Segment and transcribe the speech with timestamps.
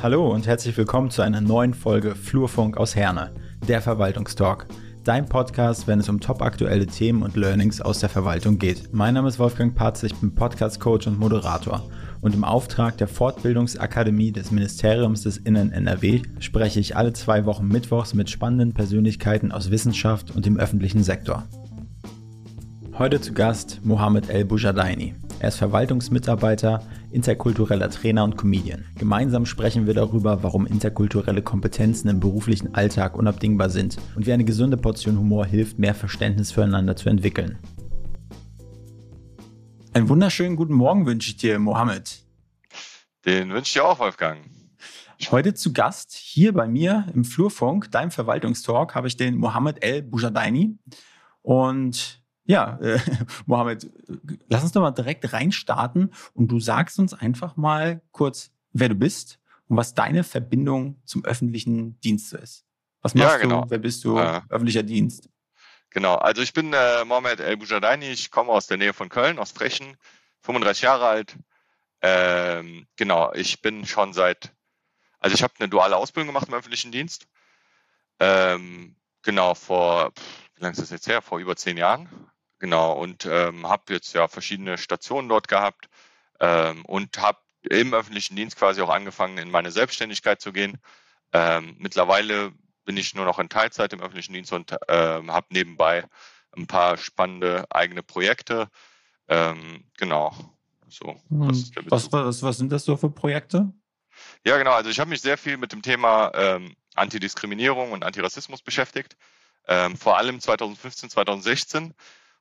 [0.00, 3.32] Hallo und herzlich willkommen zu einer neuen Folge Flurfunk aus Herne,
[3.66, 4.68] der Verwaltungstalk.
[5.02, 8.94] Dein Podcast, wenn es um topaktuelle Themen und Learnings aus der Verwaltung geht.
[8.94, 11.82] Mein Name ist Wolfgang Patz, ich bin Podcast-Coach und Moderator.
[12.20, 17.66] Und im Auftrag der Fortbildungsakademie des Ministeriums des Innen NRW spreche ich alle zwei Wochen
[17.66, 21.42] Mittwochs mit spannenden Persönlichkeiten aus Wissenschaft und dem öffentlichen Sektor.
[22.96, 25.16] Heute zu Gast Mohamed El Boujadaini.
[25.40, 28.84] Er ist Verwaltungsmitarbeiter, interkultureller Trainer und Comedian.
[28.96, 34.44] Gemeinsam sprechen wir darüber, warum interkulturelle Kompetenzen im beruflichen Alltag unabdingbar sind und wie eine
[34.44, 37.58] gesunde Portion Humor hilft, mehr Verständnis füreinander zu entwickeln.
[39.94, 42.22] Einen wunderschönen guten Morgen wünsche ich dir, Mohammed.
[43.24, 44.38] Den wünsche ich dir auch, Wolfgang.
[45.30, 50.02] Heute zu Gast hier bei mir im Flurfunk, deinem Verwaltungstalk, habe ich den Mohammed El
[50.02, 50.78] Boujadaini.
[51.42, 52.17] Und
[52.48, 52.98] ja, äh,
[53.46, 53.90] Mohammed,
[54.48, 58.94] lass uns doch mal direkt reinstarten und du sagst uns einfach mal kurz, wer du
[58.94, 62.64] bist und was deine Verbindung zum öffentlichen Dienst ist.
[63.02, 63.62] Was machst ja, genau.
[63.62, 63.70] du?
[63.70, 64.16] Wer bist du?
[64.16, 65.28] Äh, öffentlicher Dienst.
[65.90, 69.38] Genau, also ich bin äh, Mohamed El Boujadaini, ich komme aus der Nähe von Köln,
[69.38, 69.98] aus Frechen,
[70.40, 71.36] 35 Jahre alt.
[72.00, 74.54] Ähm, genau, ich bin schon seit,
[75.18, 77.26] also ich habe eine duale Ausbildung gemacht im öffentlichen Dienst.
[78.20, 80.12] Ähm, genau, vor,
[80.54, 81.20] wie lange ist das jetzt her?
[81.20, 82.08] Vor über zehn Jahren.
[82.58, 85.88] Genau, und ähm, habe jetzt ja verschiedene Stationen dort gehabt
[86.40, 90.78] ähm, und habe im öffentlichen Dienst quasi auch angefangen, in meine Selbstständigkeit zu gehen.
[91.32, 92.52] Ähm, mittlerweile
[92.84, 96.04] bin ich nur noch in Teilzeit im öffentlichen Dienst und ähm, habe nebenbei
[96.56, 98.68] ein paar spannende eigene Projekte.
[99.28, 100.34] Ähm, genau.
[100.88, 103.70] So, was, was, was, was, sind das so für Projekte?
[104.44, 104.72] Ja, genau.
[104.72, 109.16] Also ich habe mich sehr viel mit dem Thema ähm, Antidiskriminierung und Antirassismus beschäftigt.
[109.66, 111.94] Ähm, vor allem 2015, 2016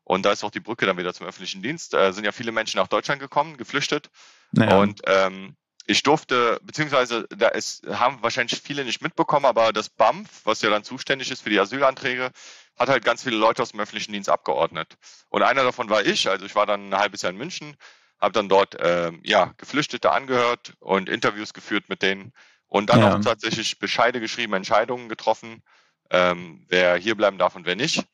[0.08, 1.94] und da ist auch die Brücke dann wieder zum öffentlichen Dienst.
[1.94, 4.10] Äh, sind ja viele Menschen nach Deutschland gekommen, geflüchtet.
[4.54, 4.80] Naja.
[4.80, 10.46] Und ähm, ich durfte, beziehungsweise da ist, haben wahrscheinlich viele nicht mitbekommen, aber das BAMF,
[10.46, 12.32] was ja dann zuständig ist für die Asylanträge,
[12.80, 14.98] hat halt ganz viele Leute aus dem öffentlichen Dienst abgeordnet.
[15.28, 17.76] Und einer davon war ich, also ich war dann ein halbes Jahr in München,
[18.18, 22.32] habe dann dort ähm, ja Geflüchtete angehört und Interviews geführt mit denen
[22.68, 23.18] und dann ja.
[23.18, 25.64] auch tatsächlich Bescheide geschrieben, Entscheidungen getroffen,
[26.12, 28.08] ähm, wer hier bleiben darf und wer nicht.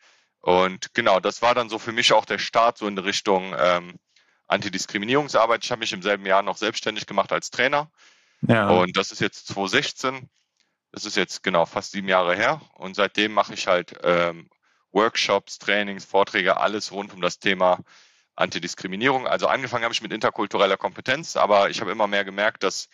[0.43, 3.93] Und genau, das war dann so für mich auch der Start so in Richtung ähm,
[4.47, 5.63] Antidiskriminierungsarbeit.
[5.63, 7.89] Ich habe mich im selben Jahr noch selbstständig gemacht als Trainer.
[8.41, 8.69] Ja.
[8.69, 10.29] Und das ist jetzt 2016.
[10.91, 12.59] Das ist jetzt genau fast sieben Jahre her.
[12.73, 14.49] Und seitdem mache ich halt ähm,
[14.91, 17.79] Workshops, Trainings, Vorträge, alles rund um das Thema
[18.35, 19.25] Antidiskriminierung.
[19.25, 22.89] Also angefangen habe ich mit interkultureller Kompetenz, aber ich habe immer mehr gemerkt, dass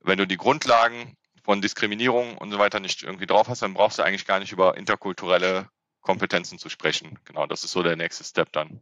[0.00, 3.98] wenn du die Grundlagen von Diskriminierung und so weiter nicht irgendwie drauf hast, dann brauchst
[3.98, 5.70] du eigentlich gar nicht über interkulturelle
[6.06, 7.18] Kompetenzen zu sprechen.
[7.24, 8.80] Genau, das ist so der nächste Step dann.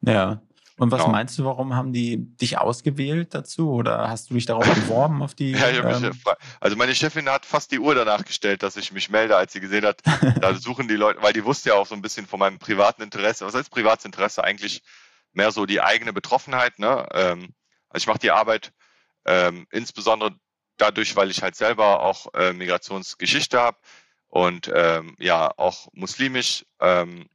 [0.00, 0.40] Ja.
[0.76, 1.12] Und was genau.
[1.12, 5.34] meinst du, warum haben die dich ausgewählt dazu oder hast du dich darauf beworben auf
[5.34, 5.52] die?
[5.52, 6.08] ja, ich ähm...
[6.10, 6.24] mich,
[6.58, 9.60] also meine Chefin hat fast die Uhr danach gestellt, dass ich mich melde, als sie
[9.60, 10.02] gesehen hat,
[10.40, 13.02] da suchen die Leute, weil die wusste ja auch so ein bisschen von meinem privaten
[13.02, 13.46] Interesse.
[13.46, 14.42] Was heißt privates Interesse?
[14.42, 14.82] Eigentlich
[15.32, 16.78] mehr so die eigene Betroffenheit.
[16.80, 17.06] Ne?
[17.12, 17.54] Ähm,
[17.90, 18.72] also ich mache die Arbeit
[19.26, 20.34] ähm, insbesondere
[20.76, 23.78] dadurch, weil ich halt selber auch äh, Migrationsgeschichte habe
[24.34, 27.26] und ähm, ja auch muslimisch, ähm,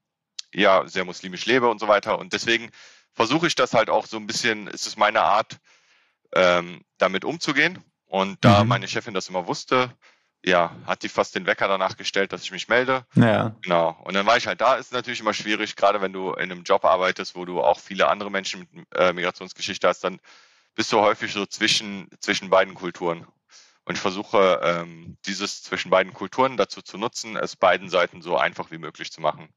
[0.54, 2.20] ja sehr muslimisch lebe und so weiter.
[2.20, 2.72] Und deswegen
[3.14, 5.60] versuche ich das halt auch so ein bisschen, ist es meine Art,
[6.36, 7.82] ähm, damit umzugehen.
[8.06, 8.70] Und da mhm.
[8.70, 9.94] meine Chefin das immer wusste,
[10.44, 13.06] ja, hat die fast den Wecker danach gestellt, dass ich mich melde.
[13.16, 13.56] Ja.
[13.62, 13.98] Genau.
[14.04, 14.76] Und dann war ich halt da.
[14.76, 18.10] Ist natürlich immer schwierig, gerade wenn du in einem Job arbeitest, wo du auch viele
[18.10, 20.20] andere Menschen mit äh, Migrationsgeschichte hast, dann
[20.76, 23.26] bist du häufig so zwischen, zwischen beiden Kulturen.
[23.90, 28.38] Und ich versuche, ähm, dieses zwischen beiden Kulturen dazu zu nutzen, es beiden Seiten so
[28.38, 29.50] einfach wie möglich zu machen.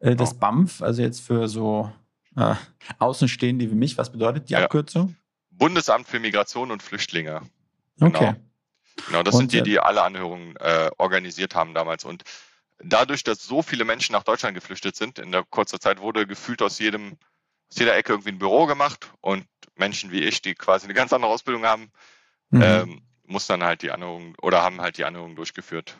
[0.00, 0.40] Äh, das genau.
[0.40, 1.92] BAMF, also jetzt für so
[2.36, 2.56] äh,
[2.98, 4.64] Außenstehende wie mich, was bedeutet die ja.
[4.64, 5.14] Abkürzung?
[5.50, 7.42] Bundesamt für Migration und Flüchtlinge.
[7.96, 8.18] Genau.
[8.18, 8.34] Okay.
[9.06, 12.04] Genau, das und, sind die, äh, die alle Anhörungen äh, organisiert haben damals.
[12.04, 12.24] Und
[12.82, 16.60] dadurch, dass so viele Menschen nach Deutschland geflüchtet sind, in der kurzer Zeit wurde gefühlt
[16.60, 17.12] aus jedem,
[17.70, 19.46] aus jeder Ecke irgendwie ein Büro gemacht und
[19.76, 21.92] Menschen wie ich, die quasi eine ganz andere Ausbildung haben,
[22.50, 22.62] mhm.
[22.62, 25.98] ähm, muss dann halt die Anhörung oder haben halt die Anhörung durchgeführt.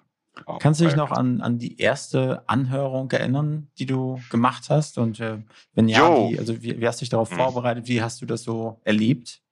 [0.60, 4.96] Kannst du dich noch an, an die erste Anhörung erinnern, die du gemacht hast?
[4.96, 5.38] Und äh,
[5.74, 7.36] wenn ja, wie, also wie, wie, hast du dich darauf hm.
[7.36, 7.86] vorbereitet?
[7.86, 9.42] Wie hast du das so erlebt?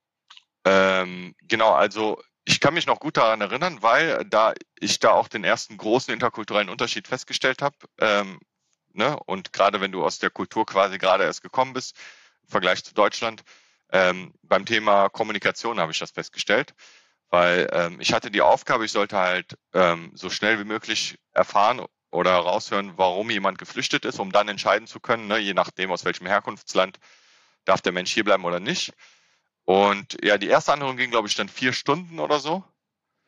[0.65, 5.27] Ähm, genau, also ich kann mich noch gut daran erinnern, weil da ich da auch
[5.27, 7.75] den ersten großen interkulturellen Unterschied festgestellt habe.
[7.99, 8.39] Ähm,
[8.93, 9.17] ne?
[9.25, 11.95] Und gerade wenn du aus der Kultur quasi gerade erst gekommen bist,
[12.43, 13.43] im Vergleich zu Deutschland,
[13.91, 16.73] ähm, beim Thema Kommunikation habe ich das festgestellt
[17.31, 21.81] weil ähm, ich hatte die Aufgabe, ich sollte halt ähm, so schnell wie möglich erfahren
[22.11, 26.03] oder heraushören, warum jemand geflüchtet ist, um dann entscheiden zu können, ne, je nachdem aus
[26.03, 26.99] welchem Herkunftsland
[27.63, 28.93] darf der Mensch hier bleiben oder nicht.
[29.63, 32.65] Und ja, die erste Anhörung ging, glaube ich, dann vier Stunden oder so.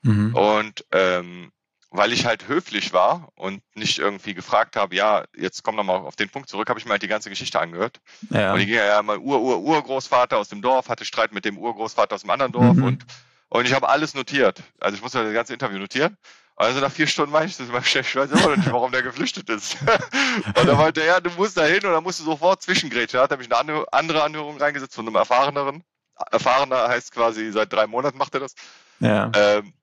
[0.02, 0.36] Mhm.
[0.36, 1.54] Und ähm,
[1.90, 5.98] weil ich halt höflich war und nicht irgendwie gefragt habe, ja, jetzt komm noch mal
[5.98, 8.02] auf den Punkt zurück, habe ich mir halt die ganze Geschichte angehört.
[8.32, 8.54] Ja.
[8.54, 11.58] Und ich ging ja mein Ur, Ur, Urgroßvater aus dem Dorf, hatte Streit mit dem
[11.58, 12.84] Urgroßvater aus dem anderen Dorf mhm.
[12.84, 13.06] und,
[13.54, 14.64] und ich habe alles notiert.
[14.80, 16.18] Also ich musste das ganze Interview notieren.
[16.56, 18.92] Also nach vier Stunden meinte ich das meinem Chef, ich weiß immer noch nicht, warum
[18.92, 19.78] der geflüchtet ist.
[20.58, 23.20] und dann meinte er, ja, du musst da hin und dann musst du sofort zwischengrätschen.
[23.20, 25.84] Da hat er mich eine andere Anhörung reingesetzt von einem erfahreneren.
[26.32, 28.56] Erfahrener heißt quasi, seit drei Monaten macht er das.
[29.00, 29.32] Ja.
[29.36, 29.74] Ähm,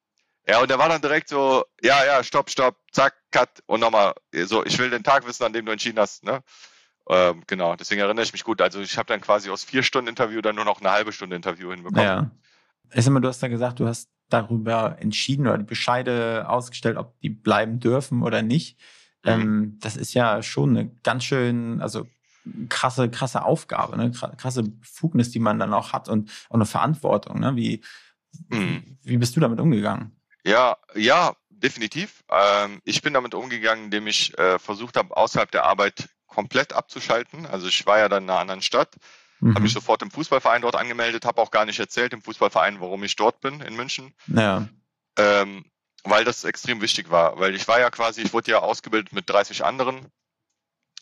[0.49, 4.15] ja, und der war dann direkt so, ja, ja, stopp, stopp, zack, cut und nochmal,
[4.33, 6.43] so, ich will den Tag wissen, an dem du entschieden hast, ne?
[7.09, 8.61] Ähm, genau, deswegen erinnere ich mich gut.
[8.61, 11.37] Also ich habe dann quasi aus vier Stunden Interview dann nur noch eine halbe Stunde
[11.37, 12.05] Interview hinbekommen.
[12.05, 12.31] Ja.
[12.93, 16.97] Ich sag mal, du hast dann gesagt, du hast darüber entschieden oder die Bescheide ausgestellt,
[16.97, 18.79] ob die bleiben dürfen oder nicht.
[19.25, 19.31] Mhm.
[19.31, 22.07] Ähm, das ist ja schon eine ganz schön, also
[22.69, 24.11] krasse, krasse Aufgabe, ne?
[24.11, 27.41] krasse Befugnis, die man dann auch hat und, und eine Verantwortung.
[27.41, 27.57] Ne?
[27.57, 27.83] Wie,
[28.49, 28.99] mhm.
[29.03, 30.17] wie bist du damit umgegangen?
[30.45, 32.25] Ja, ja, definitiv.
[32.31, 37.45] Ähm, ich bin damit umgegangen, indem ich äh, versucht habe, außerhalb der Arbeit komplett abzuschalten.
[37.47, 38.97] Also ich war ja dann in einer anderen Stadt,
[39.41, 39.55] mhm.
[39.55, 43.03] habe mich sofort im Fußballverein dort angemeldet, habe auch gar nicht erzählt im Fußballverein, warum
[43.05, 44.15] ich dort bin in München.
[44.27, 44.69] Ja.
[45.19, 45.65] Ähm,
[46.05, 47.39] weil das extrem wichtig war.
[47.39, 50.07] Weil ich war ja quasi, ich wurde ja ausgebildet mit 30 anderen.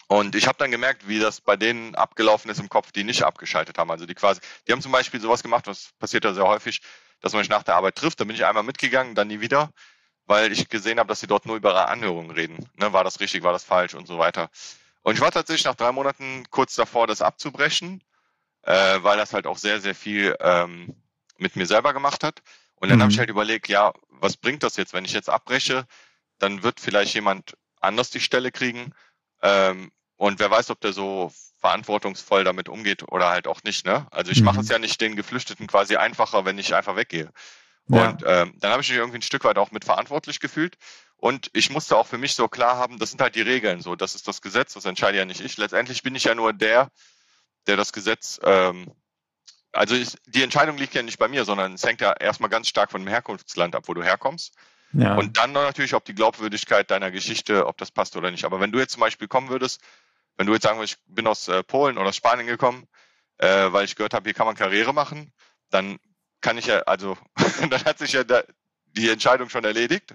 [0.09, 3.23] Und ich habe dann gemerkt, wie das bei denen abgelaufen ist im Kopf, die nicht
[3.23, 3.91] abgeschaltet haben.
[3.91, 6.81] Also die quasi, die haben zum Beispiel sowas gemacht, was passiert ja sehr häufig
[7.21, 8.21] dass man sich nach der Arbeit trifft.
[8.21, 9.71] Da bin ich einmal mitgegangen, dann nie wieder,
[10.27, 12.69] weil ich gesehen habe, dass sie dort nur über ihre Anhörungen reden.
[12.77, 14.51] Ne, war das richtig, war das falsch und so weiter.
[15.03, 18.03] Und ich war tatsächlich nach drei Monaten kurz davor, das abzubrechen,
[18.63, 20.95] äh, weil das halt auch sehr, sehr viel ähm,
[21.37, 22.43] mit mir selber gemacht hat.
[22.77, 23.03] Und dann mhm.
[23.03, 25.87] habe ich halt überlegt, ja, was bringt das jetzt, wenn ich jetzt abbreche?
[26.39, 28.93] Dann wird vielleicht jemand anders die Stelle kriegen.
[29.43, 33.87] Ähm, und wer weiß, ob der so verantwortungsvoll damit umgeht oder halt auch nicht.
[33.87, 34.07] Ne?
[34.11, 34.47] Also ich mhm.
[34.47, 37.31] mache es ja nicht den Geflüchteten quasi einfacher, wenn ich einfach weggehe.
[37.89, 38.11] Ja.
[38.11, 40.77] Und ähm, dann habe ich mich irgendwie ein Stück weit auch mit verantwortlich gefühlt.
[41.17, 43.97] Und ich musste auch für mich so klar haben, das sind halt die Regeln so,
[43.97, 45.57] das ist das Gesetz, das entscheide ja nicht ich.
[45.57, 46.91] Letztendlich bin ich ja nur der,
[47.69, 48.93] der das Gesetz, ähm,
[49.73, 52.69] also ich, die Entscheidung liegt ja nicht bei mir, sondern es hängt ja erstmal ganz
[52.69, 54.55] stark von dem Herkunftsland ab, wo du herkommst.
[54.93, 55.17] Ja.
[55.17, 58.45] Und dann natürlich, ob die Glaubwürdigkeit deiner Geschichte, ob das passt oder nicht.
[58.45, 59.83] Aber wenn du jetzt zum Beispiel kommen würdest
[60.39, 62.87] wenn du jetzt sagen würdest, ich bin aus äh, Polen oder Spanien gekommen,
[63.37, 65.33] äh, weil ich gehört habe, hier kann man Karriere machen,
[65.69, 65.99] dann
[66.41, 67.19] kann ich ja, also
[67.69, 68.23] dann hat sich ja
[68.87, 70.15] die Entscheidung schon erledigt.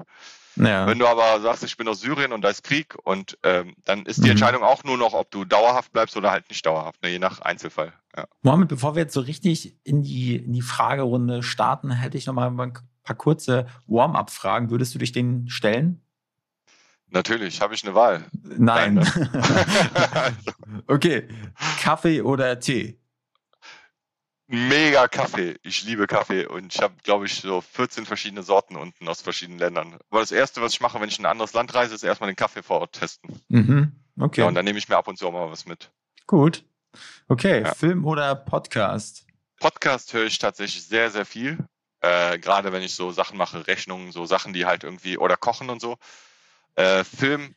[0.55, 0.88] Ja.
[0.88, 4.05] Wenn du aber sagst, ich bin aus Syrien und da ist Krieg und ähm, dann
[4.05, 4.31] ist die mhm.
[4.31, 7.41] Entscheidung auch nur noch, ob du dauerhaft bleibst oder halt nicht dauerhaft, ne, je nach
[7.41, 7.94] Einzelfall.
[8.15, 8.27] Ja.
[8.41, 12.33] Mohammed, bevor wir jetzt so richtig in die, in die Fragerunde starten, hätte ich noch
[12.33, 12.73] mal ein
[13.03, 14.69] paar kurze Warm-up-Fragen.
[14.69, 16.01] Würdest du dich denen stellen?
[17.09, 18.25] Natürlich, habe ich eine Wahl.
[18.41, 18.95] Nein.
[18.95, 20.33] Nein ne?
[20.88, 21.27] okay,
[21.79, 23.00] Kaffee oder Tee?
[24.48, 25.57] Mega Kaffee.
[25.63, 29.60] Ich liebe Kaffee und ich habe, glaube ich, so 14 verschiedene Sorten unten aus verschiedenen
[29.60, 29.98] Ländern.
[30.10, 32.30] Aber das Erste, was ich mache, wenn ich in ein anderes Land reise, ist erstmal
[32.30, 33.42] den Kaffee vor Ort testen.
[33.48, 33.94] Mhm.
[34.19, 34.42] Okay.
[34.42, 35.92] Ja, und dann nehme ich mir ab und zu auch mal was mit.
[36.28, 36.66] Gut.
[37.28, 37.74] Okay, ja.
[37.74, 39.25] Film oder Podcast?
[39.60, 41.57] Podcast höre ich tatsächlich sehr, sehr viel.
[42.01, 45.69] Äh, Gerade wenn ich so Sachen mache, Rechnungen, so Sachen, die halt irgendwie, oder kochen
[45.69, 45.98] und so.
[46.75, 47.56] Äh, Film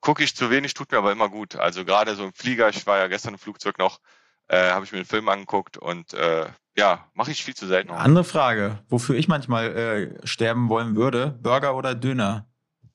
[0.00, 1.56] gucke ich zu wenig, tut mir aber immer gut.
[1.56, 4.00] Also gerade so im Flieger, ich war ja gestern im Flugzeug noch,
[4.48, 6.46] äh, habe ich mir einen Film angeguckt und äh,
[6.76, 7.90] ja, mache ich viel zu selten.
[7.90, 12.46] Andere Frage, wofür ich manchmal äh, sterben wollen würde, Burger oder Döner?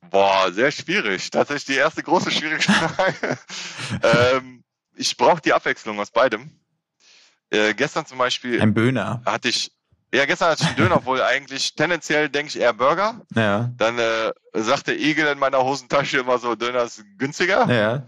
[0.10, 1.31] Boah, sehr schwierig.
[1.31, 3.38] Tatsächlich die erste große schwierige Frage.
[4.36, 4.63] ähm,
[4.95, 6.51] ich brauche die Abwechslung aus beidem.
[7.50, 9.22] Äh, gestern zum Beispiel Ein Böhner.
[9.25, 9.72] hatte ich
[10.13, 13.22] ja, gestern hatte ich einen Döner, obwohl eigentlich tendenziell denke ich eher Burger.
[13.33, 13.72] Ja.
[13.77, 17.67] Dann äh, sagte Igel in meiner Hosentasche immer so, Döner ist günstiger.
[17.67, 18.03] Ja.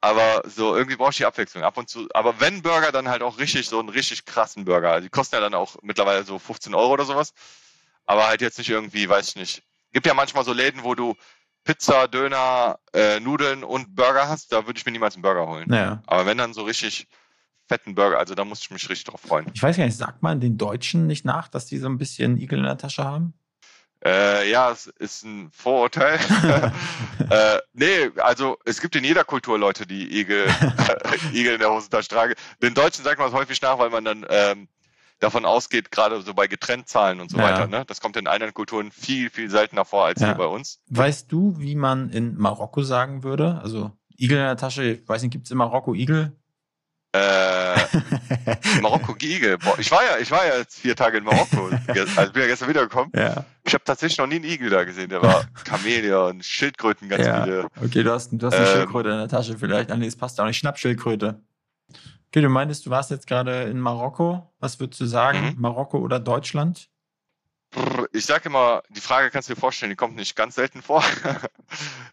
[0.00, 2.08] Aber so irgendwie brauche ich die Abwechslung ab und zu.
[2.14, 5.00] Aber wenn Burger, dann halt auch richtig so einen richtig krassen Burger.
[5.00, 7.34] Die kosten ja dann auch mittlerweile so 15 Euro oder sowas.
[8.06, 9.62] Aber halt jetzt nicht irgendwie, weiß ich nicht.
[9.92, 11.16] Gibt ja manchmal so Läden, wo du
[11.64, 14.52] Pizza, Döner, äh, Nudeln und Burger hast.
[14.52, 15.70] Da würde ich mir niemals einen Burger holen.
[15.72, 16.02] Ja.
[16.06, 17.06] Aber wenn dann so richtig
[17.70, 18.18] fetten Burger.
[18.18, 19.46] Also da muss ich mich richtig drauf freuen.
[19.54, 22.36] Ich weiß gar nicht, sagt man den Deutschen nicht nach, dass die so ein bisschen
[22.36, 23.32] Igel in der Tasche haben?
[24.04, 26.18] Äh, ja, es ist ein Vorurteil.
[27.30, 30.46] äh, nee, also es gibt in jeder Kultur Leute, die Igel,
[31.32, 32.34] Igel in der Hosentasche tragen.
[32.62, 34.68] Den Deutschen sagt man es häufig nach, weil man dann ähm,
[35.18, 37.44] davon ausgeht, gerade so bei Getrennt-Zahlen und so ja.
[37.44, 37.66] weiter.
[37.66, 37.84] Ne?
[37.86, 40.28] Das kommt in anderen Kulturen viel, viel seltener vor als ja.
[40.28, 40.80] hier bei uns.
[40.88, 43.60] Weißt du, wie man in Marokko sagen würde?
[43.62, 46.39] Also Igel in der Tasche, ich weiß nicht, gibt es in Marokko Igel?
[47.12, 47.74] Äh,
[48.82, 49.58] Marokko Igel.
[49.78, 51.70] Ich war ja, ich war ja jetzt vier Tage in Marokko.
[52.16, 53.10] Also bin ja gestern wiedergekommen.
[53.14, 53.44] Ja.
[53.64, 55.08] Ich habe tatsächlich noch nie einen Igel da gesehen.
[55.08, 57.42] Der war Chamäleon, Schildkröten, ganz ja.
[57.42, 57.66] viele.
[57.82, 59.90] Okay, du hast, du hast eine ähm, Schildkröte in der Tasche vielleicht.
[59.90, 60.58] Ah, nee, das passt auch nicht.
[60.58, 61.40] Schnappschildkröte.
[62.28, 64.52] Okay, du meintest, du warst jetzt gerade in Marokko.
[64.60, 65.54] Was würdest du sagen?
[65.56, 65.60] Mhm.
[65.60, 66.89] Marokko oder Deutschland?
[68.12, 71.04] Ich sage immer, die Frage kannst du dir vorstellen, die kommt nicht ganz selten vor.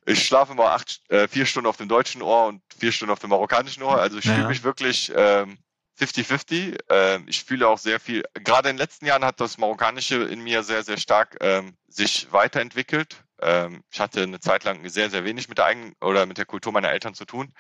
[0.06, 3.20] Ich schlafe immer acht, äh, vier Stunden auf dem deutschen Ohr und vier Stunden auf
[3.20, 4.00] dem marokkanischen Ohr.
[4.00, 4.36] Also ich ja.
[4.36, 5.58] fühle mich wirklich ähm,
[6.00, 6.78] 50-50.
[6.90, 8.24] Ähm, ich fühle auch sehr viel.
[8.36, 12.32] Gerade in den letzten Jahren hat das Marokkanische in mir sehr, sehr stark ähm, sich
[12.32, 13.24] weiterentwickelt.
[13.42, 16.46] Ähm, ich hatte eine Zeit lang sehr, sehr wenig mit der eigenen oder mit der
[16.46, 17.54] Kultur meiner Eltern zu tun.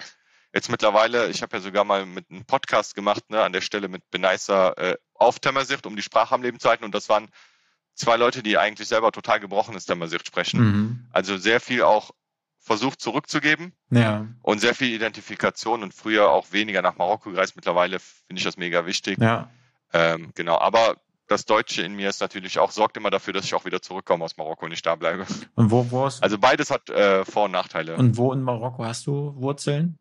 [0.53, 3.89] Jetzt mittlerweile, ich habe ja sogar mal mit einem Podcast gemacht, ne, an der Stelle
[3.89, 6.85] mit Beneisa äh, auf Temersicht, um die Sprache am Leben zu halten.
[6.85, 7.29] Und das waren
[7.97, 10.59] zwei Leute, die eigentlich selber total gebrochenes Temersicht sprechen.
[10.59, 11.05] Mhm.
[11.11, 12.11] Also sehr viel auch
[12.59, 13.73] versucht zurückzugeben.
[13.89, 14.27] Ja.
[14.41, 17.55] Und sehr viel Identifikation und früher auch weniger nach Marokko gereist.
[17.55, 19.17] Mittlerweile finde ich das mega wichtig.
[19.19, 19.49] Ja.
[19.93, 20.57] Ähm, genau.
[20.59, 23.81] Aber das Deutsche in mir ist natürlich auch, sorgt immer dafür, dass ich auch wieder
[23.81, 25.25] zurückkomme aus Marokko und nicht da bleibe.
[25.55, 27.95] Und wo, wo hast Also beides hat äh, Vor- und Nachteile.
[27.95, 29.97] Und wo in Marokko hast du Wurzeln?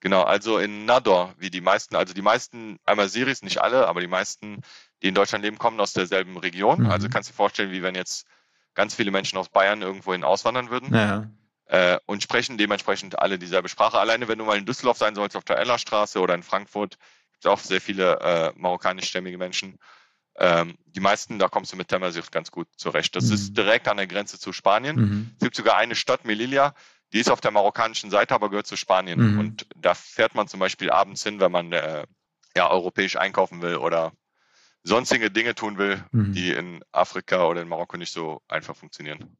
[0.00, 4.00] Genau, also in Nador, wie die meisten, also die meisten, einmal Siris, nicht alle, aber
[4.00, 4.60] die meisten,
[5.02, 6.80] die in Deutschland leben, kommen aus derselben Region.
[6.80, 6.90] Mhm.
[6.90, 8.26] Also kannst du dir vorstellen, wie wenn jetzt
[8.74, 10.94] ganz viele Menschen aus Bayern irgendwohin auswandern würden.
[10.94, 11.30] Ja.
[11.66, 13.98] Äh, und sprechen dementsprechend alle dieselbe Sprache.
[13.98, 16.96] Alleine wenn du mal in Düsseldorf sein sollst, auf der Ellerstraße oder in Frankfurt,
[17.32, 19.78] gibt es auch sehr viele äh, marokkanischstämmige Menschen.
[20.38, 23.16] Ähm, die meisten, da kommst du mit Temersicht ganz gut zurecht.
[23.16, 23.34] Das mhm.
[23.34, 24.96] ist direkt an der Grenze zu Spanien.
[24.96, 25.30] Mhm.
[25.34, 26.74] Es gibt sogar eine Stadt, Melilla,
[27.12, 29.32] die ist auf der marokkanischen Seite, aber gehört zu Spanien.
[29.32, 29.38] Mhm.
[29.38, 32.06] Und da fährt man zum Beispiel abends hin, wenn man äh,
[32.54, 34.12] ja, europäisch einkaufen will oder
[34.86, 36.32] sonstige Dinge tun will, mhm.
[36.32, 39.36] die in Afrika oder in Marokko nicht so einfach funktionieren.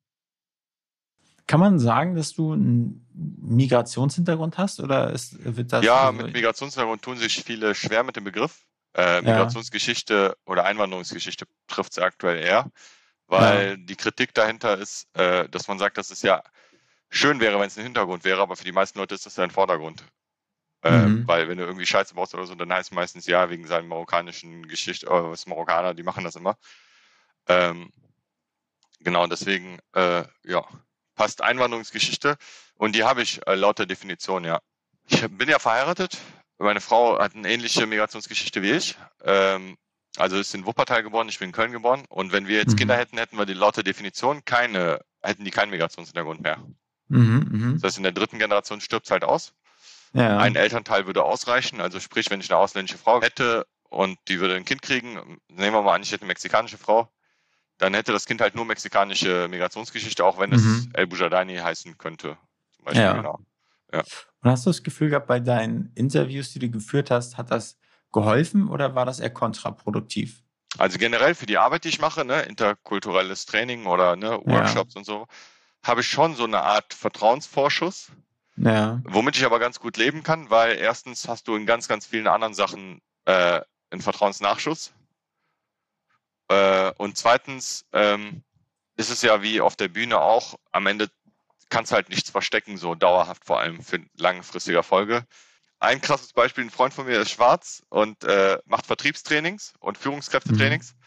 [1.47, 5.85] Kann man sagen, dass du einen Migrationshintergrund hast oder ist, wird das?
[5.85, 8.65] Ja, also mit Migrationshintergrund tun sich viele schwer mit dem Begriff.
[8.95, 10.35] Äh, Migrationsgeschichte ja.
[10.51, 12.71] oder Einwanderungsgeschichte trifft es aktuell eher,
[13.27, 13.77] weil ja.
[13.77, 16.43] die Kritik dahinter ist, äh, dass man sagt, dass es ja
[17.11, 19.45] schön wäre, wenn es ein Hintergrund wäre, aber für die meisten Leute ist das ja
[19.45, 20.03] ein Vordergrund.
[20.87, 21.27] Äh, mhm.
[21.27, 23.87] Weil wenn du irgendwie Scheiße brauchst oder so, dann heißt es meistens ja, wegen seiner
[23.87, 26.57] marokkanischen Geschichte, oder was Marokkaner, die machen das immer.
[27.49, 27.91] Ähm,
[29.01, 30.65] genau, deswegen, äh, ja,
[31.17, 32.37] passt Einwanderungsgeschichte
[32.77, 34.61] und die habe ich äh, laut der Definition, ja.
[35.09, 36.19] Ich bin ja verheiratet.
[36.59, 38.97] Meine Frau hat eine ähnliche Migrationsgeschichte wie ich.
[39.25, 39.77] Ähm,
[40.17, 42.05] also ist in Wuppertal geboren, ich bin in Köln geboren.
[42.09, 42.77] Und wenn wir jetzt mhm.
[42.77, 46.59] Kinder hätten, hätten wir die laut der Definition keine, hätten die keinen Migrationshintergrund mehr.
[47.09, 47.73] Mhm, mh.
[47.75, 49.53] Das heißt, in der dritten Generation stirbt es halt aus.
[50.13, 50.39] Ja.
[50.39, 51.81] Ein Elternteil würde ausreichen.
[51.81, 55.75] Also sprich, wenn ich eine ausländische Frau hätte und die würde ein Kind kriegen, nehmen
[55.75, 57.09] wir mal an, ich hätte eine mexikanische Frau,
[57.79, 60.91] dann hätte das Kind halt nur mexikanische Migrationsgeschichte, auch wenn es mhm.
[60.95, 62.39] El Bujadani heißen könnte.
[62.75, 63.13] Zum Beispiel, ja.
[63.13, 63.39] Genau.
[63.93, 64.03] ja.
[64.43, 67.79] Und hast du das Gefühl gehabt, bei deinen Interviews, die du geführt hast, hat das
[68.13, 70.43] geholfen oder war das eher kontraproduktiv?
[70.79, 74.99] Also generell für die Arbeit, die ich mache, ne, interkulturelles Training oder ne, Workshops ja.
[74.99, 75.27] und so,
[75.83, 78.11] habe ich schon so eine Art Vertrauensvorschuss,
[78.57, 79.01] ja.
[79.05, 82.27] womit ich aber ganz gut leben kann, weil erstens hast du in ganz, ganz vielen
[82.27, 83.61] anderen Sachen äh,
[83.91, 84.93] einen Vertrauensnachschuss.
[86.49, 88.43] Äh, und zweitens ähm,
[88.97, 91.09] ist es ja wie auf der Bühne auch, am Ende
[91.69, 95.27] kannst halt nichts verstecken, so dauerhaft, vor allem für langfristiger Folge.
[95.79, 100.95] Ein krasses Beispiel, ein Freund von mir ist schwarz und äh, macht Vertriebstrainings und Führungskräftetrainings.
[100.95, 101.06] Mhm.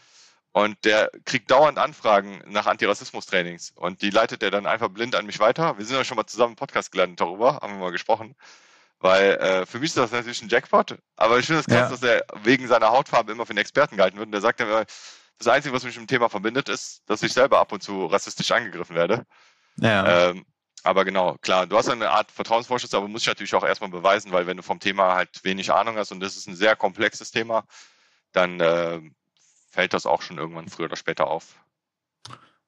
[0.52, 3.72] Und der kriegt dauernd Anfragen nach Antirassismus-Trainings.
[3.76, 5.78] Und die leitet er dann einfach blind an mich weiter.
[5.78, 8.34] Wir sind ja schon mal zusammen im Podcast gelandet darüber, haben wir mal gesprochen.
[8.98, 10.98] Weil äh, für mich ist das natürlich ein Jackpot.
[11.16, 11.88] Aber ich finde es krass, ja.
[11.88, 14.26] dass er wegen seiner Hautfarbe immer für einen Experten gehalten wird.
[14.26, 14.84] Und der sagt dann
[15.38, 18.06] das Einzige, was mich mit dem Thema verbindet, ist, dass ich selber ab und zu
[18.06, 19.24] rassistisch angegriffen werde.
[19.76, 20.30] Ja.
[20.30, 20.44] Ähm,
[20.82, 24.32] aber genau, klar, du hast eine Art Vertrauensvorschuss, aber musst dich natürlich auch erstmal beweisen,
[24.32, 27.30] weil wenn du vom Thema halt wenig Ahnung hast und das ist ein sehr komplexes
[27.30, 27.64] Thema,
[28.32, 29.00] dann äh,
[29.70, 31.56] fällt das auch schon irgendwann früher oder später auf.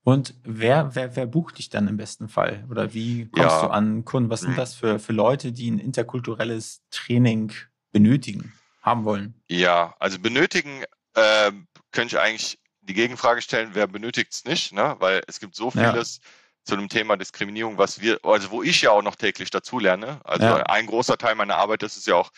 [0.04, 2.64] Und wer, wer, wer bucht dich dann im besten Fall?
[2.70, 3.60] Oder wie kommst ja.
[3.62, 4.30] du an Kunden?
[4.30, 4.56] Was sind mhm.
[4.56, 7.52] das für, für Leute, die ein interkulturelles Training
[7.92, 9.34] benötigen, haben wollen?
[9.48, 10.82] Ja, also benötigen
[11.14, 11.52] äh,
[11.92, 14.96] könnte ich eigentlich die Gegenfrage stellen, wer benötigt es nicht, ne?
[14.98, 16.30] Weil es gibt so vieles ja.
[16.64, 20.20] zu dem Thema Diskriminierung, was wir, also wo ich ja auch noch täglich dazulerne.
[20.24, 20.62] Also ja.
[20.64, 22.32] ein großer Teil meiner Arbeit ist es ja auch,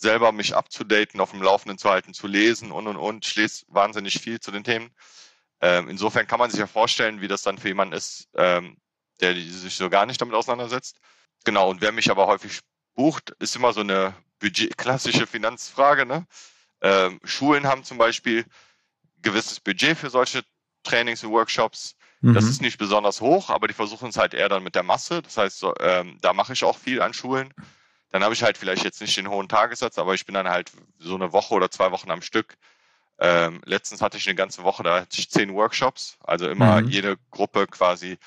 [0.00, 3.26] selber mich abzudaten, auf dem Laufenden zu halten, zu lesen und und und.
[3.26, 4.90] Ich lese wahnsinnig viel zu den Themen.
[5.60, 8.78] Ähm, insofern kann man sich ja vorstellen, wie das dann für jemanden ist, ähm,
[9.20, 10.98] der sich so gar nicht damit auseinandersetzt.
[11.44, 12.60] Genau, und wer mich aber häufig
[12.94, 16.06] bucht, ist immer so eine Budget, klassische Finanzfrage.
[16.06, 16.26] Ne?
[16.80, 18.46] Ähm, Schulen haben zum Beispiel
[19.20, 20.42] gewisses Budget für solche
[20.82, 21.94] Trainings und Workshops.
[22.22, 22.32] Mhm.
[22.32, 25.20] Das ist nicht besonders hoch, aber die versuchen es halt eher dann mit der Masse.
[25.20, 27.52] Das heißt, so, ähm, da mache ich auch viel an Schulen.
[28.10, 30.72] Dann habe ich halt vielleicht jetzt nicht den hohen Tagessatz, aber ich bin dann halt
[30.98, 32.56] so eine Woche oder zwei Wochen am Stück.
[33.18, 36.88] Ähm, letztens hatte ich eine ganze Woche, da hatte ich zehn Workshops, also immer mhm.
[36.88, 38.18] jede Gruppe quasi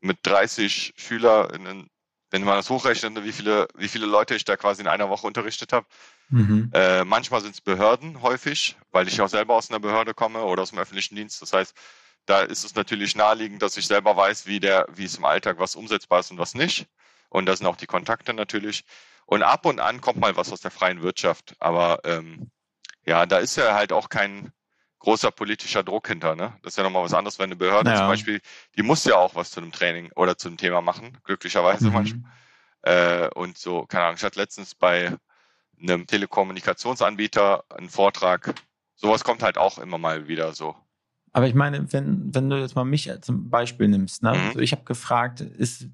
[0.00, 1.90] mit 30 SchülerInnen
[2.30, 5.26] wenn man das hochrechnet, wie viele, wie viele Leute ich da quasi in einer Woche
[5.26, 5.86] unterrichtet habe.
[6.28, 6.70] Mhm.
[6.74, 10.62] Äh, manchmal sind es Behörden häufig, weil ich auch selber aus einer Behörde komme oder
[10.62, 11.40] aus dem öffentlichen Dienst.
[11.40, 11.74] Das heißt,
[12.26, 15.58] da ist es natürlich naheliegend, dass ich selber weiß, wie der, wie es im Alltag
[15.58, 16.86] was umsetzbar ist und was nicht.
[17.28, 18.84] Und da sind auch die Kontakte natürlich.
[19.26, 21.54] Und ab und an kommt mal was aus der freien Wirtschaft.
[21.58, 22.50] Aber ähm,
[23.04, 24.52] ja, da ist ja halt auch kein
[25.00, 26.34] großer politischer Druck hinter.
[26.34, 26.54] Ne?
[26.62, 27.96] Das ist ja nochmal was anderes, wenn eine Behörde ja.
[27.98, 28.40] zum Beispiel,
[28.76, 31.92] die muss ja auch was zu einem Training oder zu einem Thema machen, glücklicherweise mhm.
[31.92, 32.32] manchmal.
[32.82, 35.16] Äh, und so, keine Ahnung, ich hatte letztens bei
[35.80, 38.54] einem Telekommunikationsanbieter einen Vortrag.
[38.94, 40.74] Sowas kommt halt auch immer mal wieder so.
[41.32, 44.32] Aber ich meine, wenn, wenn du jetzt mal mich zum Beispiel nimmst, ne?
[44.32, 44.46] Mhm.
[44.48, 45.88] Also ich habe gefragt, ist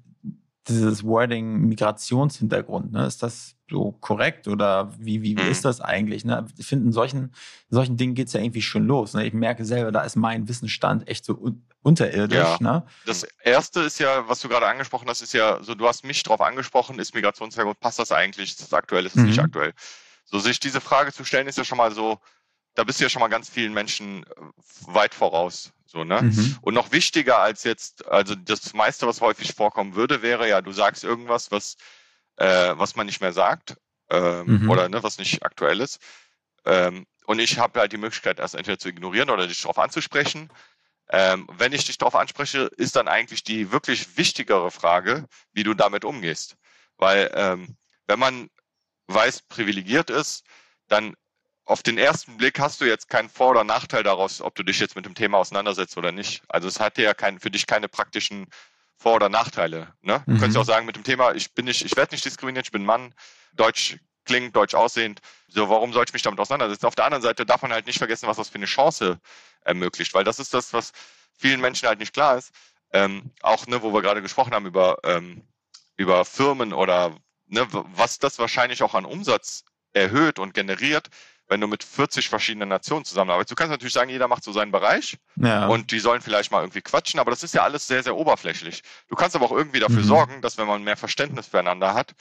[0.67, 3.05] dieses Wording Migrationshintergrund, ne?
[3.05, 5.51] Ist das so korrekt oder wie, wie, wie mhm.
[5.51, 6.23] ist das eigentlich?
[6.23, 6.45] Ne?
[6.57, 7.33] Ich finde, in solchen,
[7.69, 9.13] solchen Dingen geht es ja irgendwie schon los.
[9.13, 9.25] Ne?
[9.25, 12.37] Ich merke selber, da ist mein Wissensstand echt so un unterirdisch.
[12.37, 12.57] Ja.
[12.59, 12.83] Ne?
[13.05, 16.23] Das erste ist ja, was du gerade angesprochen hast, ist ja so, du hast mich
[16.23, 18.51] drauf angesprochen, ist Migrationshintergrund, passt das eigentlich?
[18.51, 19.29] Ist das aktuell, ist das mhm.
[19.29, 19.73] nicht aktuell?
[20.25, 22.19] So sich diese Frage zu stellen, ist ja schon mal so,
[22.73, 24.27] da bist du ja schon mal ganz vielen Menschen äh,
[24.87, 25.73] weit voraus.
[25.85, 26.21] So, ne?
[26.23, 26.57] Mhm.
[26.61, 30.71] Und noch wichtiger als jetzt, also das meiste, was häufig vorkommen würde, wäre ja, du
[30.71, 31.77] sagst irgendwas, was,
[32.37, 33.77] äh, was man nicht mehr sagt
[34.09, 34.69] ähm, mhm.
[34.69, 35.99] oder ne, was nicht aktuell ist.
[36.65, 40.49] Ähm, und ich habe halt die Möglichkeit, das entweder zu ignorieren oder dich darauf anzusprechen.
[41.09, 45.73] Ähm, wenn ich dich darauf anspreche, ist dann eigentlich die wirklich wichtigere Frage, wie du
[45.75, 46.55] damit umgehst.
[46.97, 47.77] Weil ähm,
[48.07, 48.49] wenn man
[49.07, 50.45] weiß, privilegiert ist,
[50.87, 51.15] dann
[51.65, 54.79] auf den ersten Blick hast du jetzt keinen Vor- oder Nachteil daraus, ob du dich
[54.79, 56.43] jetzt mit dem Thema auseinandersetzt oder nicht.
[56.47, 58.47] Also es hat ja kein, für dich keine praktischen
[58.97, 59.93] Vor- oder Nachteile.
[60.01, 60.23] Ne?
[60.25, 60.39] Du mhm.
[60.39, 62.85] könntest auch sagen, mit dem Thema, ich bin nicht, ich werde nicht diskriminiert, ich bin
[62.85, 63.13] Mann,
[63.53, 65.21] Deutsch klingt, deutsch aussehend.
[65.47, 66.85] So, warum soll ich mich damit auseinandersetzen?
[66.85, 69.19] Auf der anderen Seite darf man halt nicht vergessen, was das für eine Chance
[69.61, 70.91] ermöglicht, weil das ist das, was
[71.37, 72.51] vielen Menschen halt nicht klar ist.
[72.91, 75.43] Ähm, auch, ne, wo wir gerade gesprochen haben über, ähm,
[75.97, 77.17] über Firmen oder
[77.47, 81.09] ne, was das wahrscheinlich auch an Umsatz erhöht und generiert,
[81.47, 83.51] wenn du mit 40 verschiedenen Nationen zusammenarbeitest.
[83.51, 85.67] Du kannst natürlich sagen, jeder macht so seinen Bereich ja.
[85.67, 88.81] und die sollen vielleicht mal irgendwie quatschen, aber das ist ja alles sehr, sehr oberflächlich.
[89.07, 90.07] Du kannst aber auch irgendwie dafür mhm.
[90.07, 92.13] sorgen, dass wenn man mehr Verständnis füreinander hat,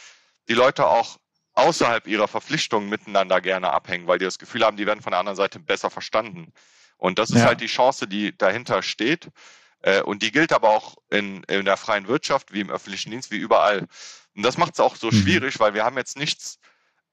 [0.48, 1.18] die Leute auch
[1.54, 5.20] außerhalb ihrer Verpflichtungen miteinander gerne abhängen, weil die das Gefühl haben, die werden von der
[5.20, 6.52] anderen Seite besser verstanden.
[6.96, 7.46] Und das ist ja.
[7.46, 9.28] halt die Chance, die dahinter steht.
[9.80, 13.30] Äh, und die gilt aber auch in, in der freien Wirtschaft, wie im öffentlichen Dienst,
[13.30, 13.86] wie überall.
[14.34, 15.22] Und das macht es auch so mhm.
[15.22, 16.58] schwierig, weil wir haben jetzt nichts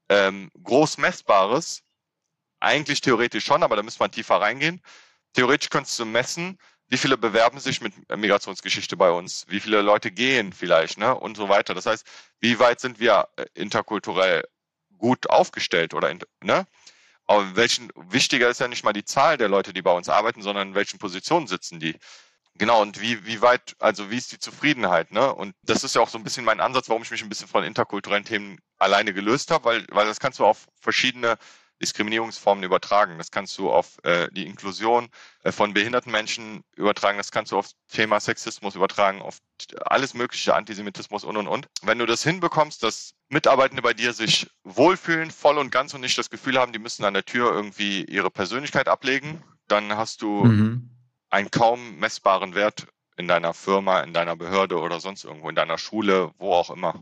[0.09, 1.83] ähm, groß Messbares,
[2.61, 4.81] eigentlich theoretisch schon, aber da müsste man tiefer reingehen.
[5.33, 6.57] Theoretisch könntest du messen,
[6.91, 11.37] wie viele bewerben sich mit Migrationsgeschichte bei uns, wie viele Leute gehen vielleicht, ne, und
[11.37, 11.73] so weiter.
[11.73, 12.05] Das heißt,
[12.41, 14.43] wie weit sind wir äh, interkulturell
[14.97, 16.67] gut aufgestellt oder, ne?
[17.27, 20.41] Aber welchen, wichtiger ist ja nicht mal die Zahl der Leute, die bei uns arbeiten,
[20.41, 21.95] sondern in welchen Positionen sitzen die.
[22.55, 25.33] Genau, und wie, wie weit, also wie ist die Zufriedenheit, ne?
[25.33, 27.47] Und das ist ja auch so ein bisschen mein Ansatz, warum ich mich ein bisschen
[27.47, 31.37] von interkulturellen Themen alleine gelöst habe, weil, weil das kannst du auf verschiedene
[31.81, 33.17] Diskriminierungsformen übertragen.
[33.17, 35.09] Das kannst du auf äh, die Inklusion
[35.43, 39.39] äh, von behinderten Menschen übertragen, das kannst du auf Thema Sexismus übertragen, auf
[39.85, 41.67] alles mögliche, Antisemitismus und und und.
[41.81, 46.17] Wenn du das hinbekommst, dass Mitarbeitende bei dir sich wohlfühlen, voll und ganz und nicht
[46.17, 50.45] das Gefühl haben, die müssen an der Tür irgendwie ihre Persönlichkeit ablegen, dann hast du
[50.45, 50.89] mhm.
[51.29, 55.77] einen kaum messbaren Wert in deiner Firma, in deiner Behörde oder sonst irgendwo, in deiner
[55.77, 56.99] Schule, wo auch immer.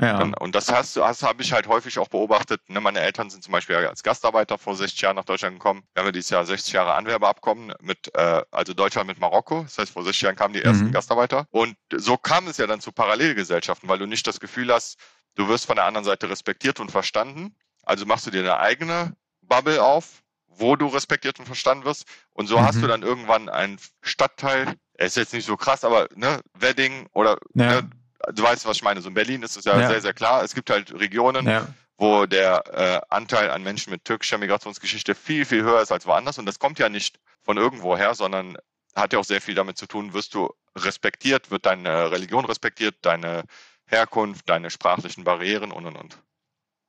[0.00, 0.22] Ja.
[0.22, 2.60] Und das hast du, das habe ich halt häufig auch beobachtet.
[2.68, 5.82] Ne, meine Eltern sind zum Beispiel als Gastarbeiter vor 60 Jahren nach Deutschland gekommen.
[5.92, 9.62] Wir haben ja dieses Jahr 60 Jahre Anwerbeabkommen mit, äh, also Deutschland mit Marokko.
[9.64, 10.92] Das heißt, vor 60 Jahren kamen die ersten mhm.
[10.92, 11.46] Gastarbeiter.
[11.50, 14.98] Und so kam es ja dann zu Parallelgesellschaften, weil du nicht das Gefühl hast,
[15.34, 17.56] du wirst von der anderen Seite respektiert und verstanden.
[17.82, 22.04] Also machst du dir eine eigene Bubble auf, wo du respektiert und verstanden wirst.
[22.32, 22.62] Und so mhm.
[22.62, 27.08] hast du dann irgendwann einen Stadtteil, er ist jetzt nicht so krass, aber ne, Wedding
[27.14, 27.82] oder ja.
[27.82, 27.90] ne,
[28.32, 29.00] du weißt, was ich meine.
[29.00, 29.88] So in Berlin ist es ja, ja.
[29.88, 30.42] sehr, sehr klar.
[30.42, 31.66] Es gibt halt Regionen, ja.
[31.96, 36.38] wo der äh, Anteil an Menschen mit türkischer Migrationsgeschichte viel, viel höher ist als woanders.
[36.38, 38.56] Und das kommt ja nicht von irgendwo her, sondern
[38.94, 42.96] hat ja auch sehr viel damit zu tun, wirst du respektiert, wird deine Religion respektiert,
[43.02, 43.44] deine
[43.86, 46.18] Herkunft, deine sprachlichen Barrieren und und und.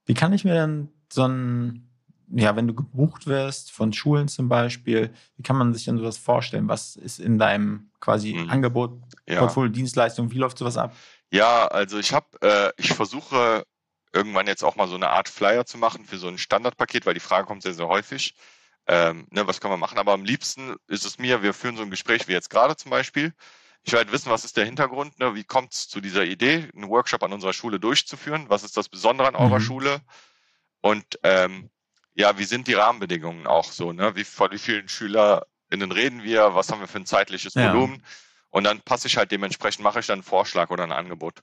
[0.05, 1.89] Wie kann ich mir denn so ein,
[2.31, 6.17] ja, wenn du gebucht wirst von Schulen zum Beispiel, wie kann man sich denn sowas
[6.17, 6.67] vorstellen?
[6.67, 8.49] Was ist in deinem quasi mhm.
[8.49, 9.39] Angebot, ja.
[9.39, 10.95] Portfolio, Dienstleistung, wie läuft sowas ab?
[11.31, 13.65] Ja, also ich habe, äh, ich versuche
[14.13, 17.13] irgendwann jetzt auch mal so eine Art Flyer zu machen für so ein Standardpaket, weil
[17.13, 18.35] die Frage kommt sehr, sehr häufig.
[18.87, 19.99] Ähm, ne, was können wir machen?
[19.99, 22.89] Aber am liebsten ist es mir, wir führen so ein Gespräch wie jetzt gerade zum
[22.89, 23.33] Beispiel.
[23.83, 25.35] Ich werde wissen, was ist der Hintergrund, ne?
[25.35, 28.45] wie kommt es zu dieser Idee, einen Workshop an unserer Schule durchzuführen?
[28.49, 29.63] Was ist das Besondere an eurer mhm.
[29.63, 30.01] Schule?
[30.81, 31.69] Und ähm,
[32.13, 33.93] ja, wie sind die Rahmenbedingungen auch so?
[33.93, 34.15] Ne?
[34.15, 36.55] Wie, vor wie vielen SchülerInnen reden wir?
[36.55, 37.71] Was haben wir für ein zeitliches ja.
[37.71, 38.03] Volumen?
[38.49, 41.41] Und dann passe ich halt dementsprechend, mache ich dann einen Vorschlag oder ein Angebot.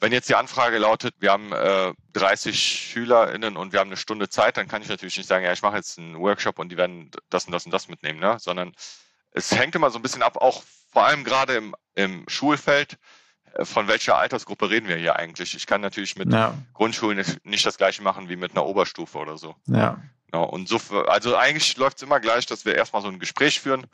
[0.00, 2.58] Wenn jetzt die Anfrage lautet, wir haben äh, 30
[2.92, 5.62] SchülerInnen und wir haben eine Stunde Zeit, dann kann ich natürlich nicht sagen, ja, ich
[5.62, 8.36] mache jetzt einen Workshop und die werden das und das und das mitnehmen, ne?
[8.38, 8.72] sondern
[9.32, 12.96] es hängt immer so ein bisschen ab, auch vor allem gerade im, im Schulfeld,
[13.54, 15.54] äh, von welcher Altersgruppe reden wir hier eigentlich?
[15.56, 16.54] Ich kann natürlich mit ja.
[16.74, 19.56] Grundschulen nicht das gleiche machen wie mit einer Oberstufe oder so.
[19.66, 20.00] Ja.
[20.30, 20.44] Genau.
[20.44, 23.86] Und so, also eigentlich läuft es immer gleich, dass wir erstmal so ein Gespräch führen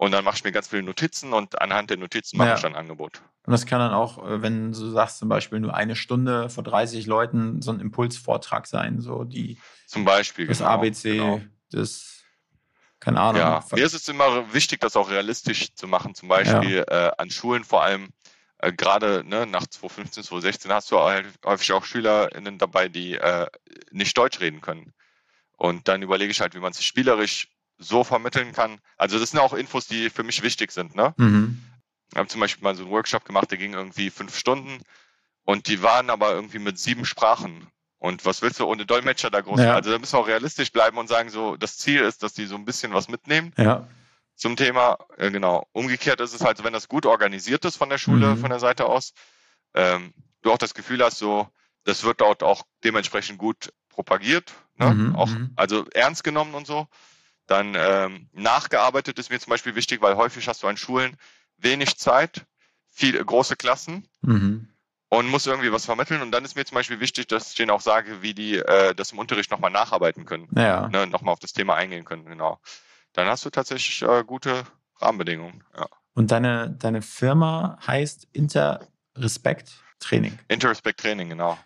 [0.00, 2.54] und dann mache ich mir ganz viele Notizen und anhand der Notizen mache ja.
[2.54, 3.20] ich dann ein Angebot.
[3.44, 6.64] Und das kann dann auch, äh, wenn du sagst, zum Beispiel nur eine Stunde vor
[6.64, 11.40] 30 Leuten so ein Impulsvortrag sein, so die zum Beispiel das genau, ABC, genau.
[11.70, 12.24] das
[12.98, 13.42] keine Ahnung.
[13.42, 16.14] Ja, mir ist es immer wichtig, das auch realistisch zu machen.
[16.14, 17.08] Zum Beispiel ja.
[17.08, 18.08] äh, an Schulen vor allem,
[18.56, 23.46] äh, gerade ne, nach 2015, 2016 hast du halt häufig auch SchülerInnen dabei, die äh,
[23.90, 24.94] nicht Deutsch reden können.
[25.58, 27.48] Und dann überlege ich halt, wie man sich spielerisch
[27.80, 28.78] so vermitteln kann.
[28.96, 30.94] Also das sind auch Infos, die für mich wichtig sind.
[30.94, 31.14] Ne?
[31.16, 31.60] Mhm.
[32.12, 34.82] Ich habe zum Beispiel mal so einen Workshop gemacht, der ging irgendwie fünf Stunden
[35.44, 37.66] und die waren aber irgendwie mit sieben Sprachen.
[37.98, 39.60] Und was willst du ohne Dolmetscher da groß?
[39.60, 39.74] Ja.
[39.74, 42.46] Also da müssen wir auch realistisch bleiben und sagen, so das Ziel ist, dass die
[42.46, 43.52] so ein bisschen was mitnehmen.
[43.56, 43.88] Ja.
[44.36, 45.66] Zum Thema, äh, genau.
[45.72, 48.38] Umgekehrt ist es halt, wenn das gut organisiert ist von der Schule, mhm.
[48.38, 49.12] von der Seite aus,
[49.74, 51.46] ähm, du auch das Gefühl hast, so,
[51.84, 54.94] das wird dort auch dementsprechend gut propagiert, ne?
[54.94, 55.16] Mhm.
[55.16, 55.50] auch mhm.
[55.56, 56.86] also ernst genommen und so.
[57.50, 61.16] Dann ähm, nachgearbeitet ist mir zum Beispiel wichtig, weil häufig hast du an Schulen
[61.56, 62.46] wenig Zeit,
[62.92, 64.68] viele große Klassen mhm.
[65.08, 66.22] und muss irgendwie was vermitteln.
[66.22, 68.94] Und dann ist mir zum Beispiel wichtig, dass ich denen auch sage, wie die äh,
[68.94, 70.46] das im Unterricht nochmal nacharbeiten können.
[70.54, 70.86] Ja.
[70.90, 72.60] Ne, nochmal auf das Thema eingehen können, genau.
[73.14, 74.62] Dann hast du tatsächlich äh, gute
[75.00, 75.64] Rahmenbedingungen.
[75.76, 75.88] Ja.
[76.14, 80.38] Und deine, deine Firma heißt Interrespect Training.
[80.46, 81.58] Interrespect Training, genau.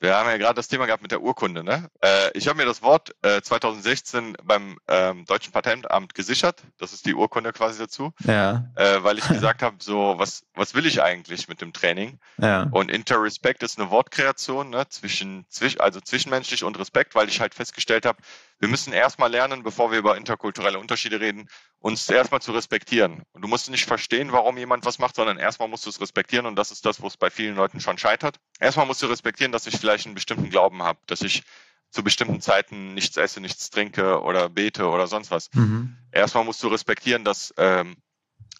[0.00, 1.62] Wir haben ja gerade das Thema gehabt mit der Urkunde.
[1.62, 1.90] Ne?
[2.00, 6.62] Äh, ich habe mir das Wort äh, 2016 beim ähm, Deutschen Patentamt gesichert.
[6.78, 8.12] Das ist die Urkunde quasi dazu.
[8.24, 8.64] Ja.
[8.76, 12.18] Äh, weil ich gesagt habe, so, was, was will ich eigentlich mit dem Training?
[12.38, 12.66] Ja.
[12.70, 14.88] Und Interrespect ist eine Wortkreation, ne?
[14.88, 18.18] zwischen, zwischen, also zwischenmenschlich und Respekt, weil ich halt festgestellt habe,
[18.60, 23.22] wir müssen erstmal lernen, bevor wir über interkulturelle Unterschiede reden, uns erstmal zu respektieren.
[23.32, 26.44] Und du musst nicht verstehen, warum jemand was macht, sondern erstmal musst du es respektieren
[26.44, 28.36] und das ist das, wo es bei vielen Leuten schon scheitert.
[28.60, 31.42] Erstmal musst du respektieren, dass ich vielleicht einen bestimmten Glauben habe, dass ich
[31.90, 35.48] zu bestimmten Zeiten nichts esse, nichts trinke oder bete oder sonst was.
[35.54, 35.96] Mhm.
[36.12, 37.96] Erstmal musst du respektieren, dass ähm,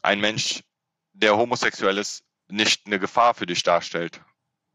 [0.03, 0.63] ein Mensch,
[1.13, 4.21] der homosexuell ist, nicht eine Gefahr für dich darstellt.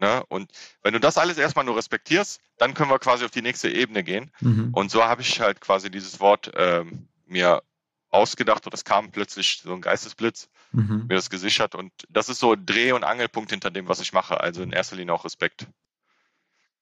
[0.06, 0.24] Ne?
[0.28, 0.52] Und
[0.84, 4.04] wenn du das alles erstmal nur respektierst, dann können wir quasi auf die nächste Ebene
[4.04, 4.30] gehen.
[4.40, 4.72] Mhm.
[4.72, 7.64] Und so habe ich halt quasi dieses Wort ähm, mir
[8.12, 11.08] ausgedacht und das kam plötzlich so ein Geistesblitz, mhm.
[11.08, 11.74] mir das gesichert.
[11.74, 14.40] Und das ist so Dreh- und Angelpunkt hinter dem, was ich mache.
[14.40, 15.66] Also in erster Linie auch Respekt.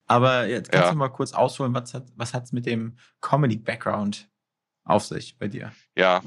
[0.06, 0.92] Aber jetzt kannst ja.
[0.92, 4.30] du mal kurz ausholen, was hat was hat's mit dem Comedy-Background
[4.84, 5.72] auf sich bei dir?
[5.96, 6.22] Ja.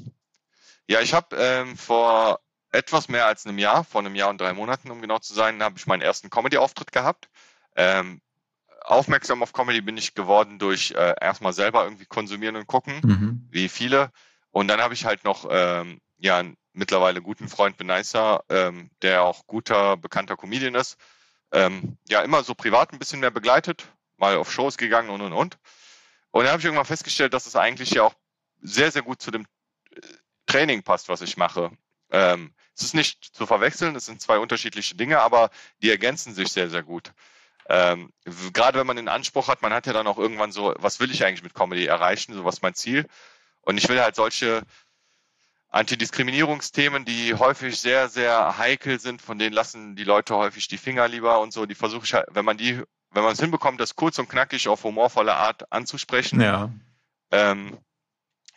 [0.88, 2.40] Ja, ich habe ähm, vor
[2.72, 5.62] etwas mehr als einem Jahr, vor einem Jahr und drei Monaten, um genau zu sein,
[5.62, 7.28] habe ich meinen ersten Comedy-Auftritt gehabt.
[7.74, 8.20] Ähm,
[8.82, 13.48] aufmerksam auf Comedy bin ich geworden durch äh, erstmal selber irgendwie konsumieren und gucken, mhm.
[13.50, 14.10] wie viele.
[14.50, 19.22] Und dann habe ich halt noch ähm, ja einen mittlerweile guten Freund Benaisa, ähm, der
[19.22, 20.96] auch guter, bekannter Comedian ist.
[21.52, 25.32] Ähm, ja, immer so privat ein bisschen mehr begleitet, mal auf Shows gegangen und und
[25.32, 25.58] und.
[26.30, 28.14] Und dann habe ich irgendwann festgestellt, dass es eigentlich ja auch
[28.60, 29.46] sehr, sehr gut zu dem
[29.90, 30.00] äh,
[30.46, 31.70] Training passt, was ich mache.
[32.10, 35.50] Ähm, es ist nicht zu verwechseln, es sind zwei unterschiedliche Dinge, aber
[35.82, 37.12] die ergänzen sich sehr, sehr gut.
[37.68, 38.12] Ähm,
[38.52, 41.10] gerade wenn man den Anspruch hat, man hat ja dann auch irgendwann so, was will
[41.10, 43.06] ich eigentlich mit Comedy erreichen, so was ist mein Ziel.
[43.62, 44.62] Und ich will halt solche
[45.70, 51.08] Antidiskriminierungsthemen, die häufig sehr, sehr heikel sind, von denen lassen die Leute häufig die Finger
[51.08, 53.96] lieber und so, die versuche ich halt, wenn man die, wenn man es hinbekommt, das
[53.96, 56.70] kurz und knackig auf humorvolle Art anzusprechen, ja.
[57.32, 57.76] ähm,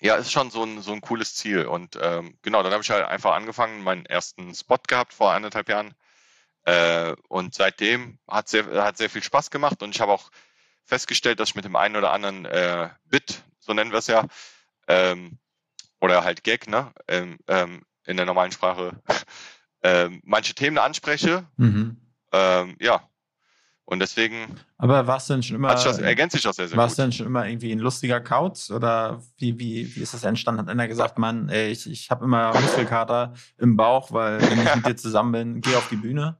[0.01, 1.65] ja, ist schon so ein, so ein cooles Ziel.
[1.65, 5.69] Und ähm, genau, dann habe ich halt einfach angefangen, meinen ersten Spot gehabt vor anderthalb
[5.69, 5.93] Jahren.
[6.63, 10.29] Äh, und seitdem hat sehr, hat sehr viel Spaß gemacht und ich habe auch
[10.85, 14.25] festgestellt, dass ich mit dem einen oder anderen äh, Bit, so nennen wir es ja,
[14.88, 15.38] ähm,
[16.01, 19.01] oder halt Gag, ne, ähm, ähm, in der normalen Sprache,
[19.83, 21.47] ähm, manche Themen anspreche.
[21.57, 21.97] Mhm.
[22.31, 23.09] Ähm, ja,
[23.89, 24.56] und deswegen.
[24.78, 25.69] Aber war es denn schon immer.
[25.69, 28.69] Das, ergänzt sich das sehr, sehr War es denn schon immer irgendwie ein lustiger Kauz?
[28.69, 30.62] Oder wie, wie, wie ist das entstanden?
[30.62, 34.75] Hat einer gesagt, Mann, ey, ich, ich habe immer Muskelkater im Bauch, weil wenn ich
[34.75, 36.39] mit dir zusammen bin, geh auf die Bühne?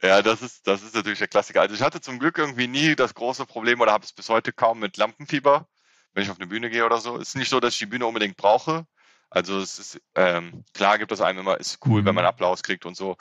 [0.00, 1.60] Ja, das ist, das ist natürlich der Klassiker.
[1.60, 4.50] Also ich hatte zum Glück irgendwie nie das große Problem oder habe es bis heute
[4.52, 5.68] kaum mit Lampenfieber,
[6.14, 7.16] wenn ich auf eine Bühne gehe oder so.
[7.16, 8.86] Es ist nicht so, dass ich die Bühne unbedingt brauche.
[9.28, 12.06] Also es ist, ähm, klar gibt es einem immer, ist cool, mhm.
[12.06, 13.16] wenn man Applaus kriegt und so.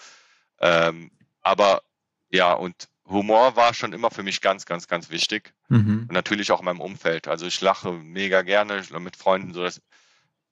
[0.61, 1.11] Ähm,
[1.41, 1.81] aber
[2.29, 5.53] ja, und Humor war schon immer für mich ganz, ganz, ganz wichtig.
[5.69, 6.05] Mhm.
[6.07, 7.27] Und natürlich auch in meinem Umfeld.
[7.27, 9.53] Also ich lache mega gerne mit Freunden.
[9.53, 9.81] So das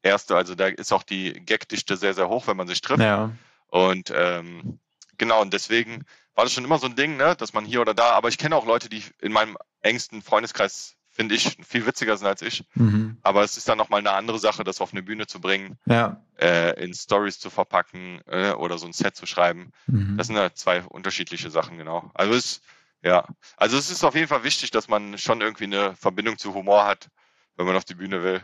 [0.02, 3.02] Erste, also da ist auch die Gagdichte sehr, sehr hoch, wenn man sich trifft.
[3.02, 3.32] Ja.
[3.68, 4.80] Und ähm,
[5.18, 7.94] genau, und deswegen war das schon immer so ein Ding, ne, dass man hier oder
[7.94, 12.17] da, aber ich kenne auch Leute, die in meinem engsten Freundeskreis finde ich, viel witziger
[12.17, 12.65] sind als ich.
[12.75, 13.17] Mhm.
[13.23, 16.21] Aber es ist dann nochmal eine andere Sache, das auf eine Bühne zu bringen, ja.
[16.38, 19.71] äh, in Stories zu verpacken äh, oder so ein Set zu schreiben.
[19.88, 20.17] Mhm.
[20.17, 22.12] Das sind ja zwei unterschiedliche Sachen, genau.
[22.13, 22.62] Also es,
[23.01, 23.25] ja,
[23.56, 26.86] also es ist auf jeden Fall wichtig, dass man schon irgendwie eine Verbindung zu Humor
[26.86, 27.08] hat,
[27.56, 28.41] wenn man auf die Bühne will.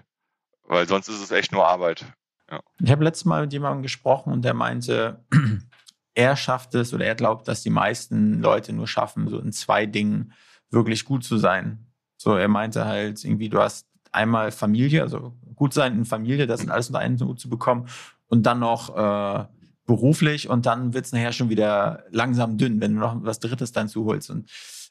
[0.63, 2.05] Weil sonst ist es echt nur Arbeit.
[2.49, 2.61] Ja.
[2.79, 5.25] Ich habe letztes Mal mit jemandem gesprochen und der meinte,
[6.13, 9.85] er schafft es oder er glaubt, dass die meisten Leute nur schaffen, so in zwei
[9.85, 10.31] Dingen
[10.69, 11.90] wirklich gut zu sein.
[12.21, 16.59] So, er meinte halt irgendwie, du hast einmal Familie, also gut sein in Familie, das
[16.59, 17.87] sind alles unter einen Hut zu bekommen
[18.27, 19.45] und dann noch äh,
[19.87, 23.71] beruflich und dann wird es nachher schon wieder langsam dünn, wenn du noch was Drittes
[23.71, 24.29] dann zuholst.
[24.29, 24.47] Und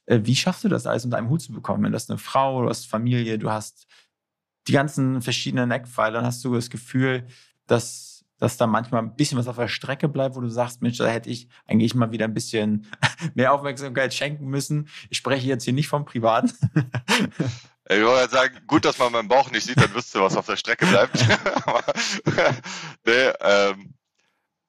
[0.06, 1.84] äh, wie schaffst du das alles unter einem Hut zu bekommen?
[1.84, 3.86] Wenn das eine Frau, du hast Familie, du hast
[4.66, 7.28] die ganzen verschiedenen Eckpfeiler, dann hast du das Gefühl,
[7.68, 8.09] dass
[8.40, 11.06] dass da manchmal ein bisschen was auf der Strecke bleibt, wo du sagst, Mensch, da
[11.06, 12.90] hätte ich eigentlich mal wieder ein bisschen
[13.34, 14.88] mehr Aufmerksamkeit schenken müssen.
[15.10, 16.52] Ich spreche jetzt hier nicht vom Privaten.
[17.88, 20.46] Ich wollte sagen, gut, dass man meinen Bauch nicht sieht, dann wüsste du, was auf
[20.46, 21.14] der Strecke bleibt.
[23.04, 23.94] nee, ähm,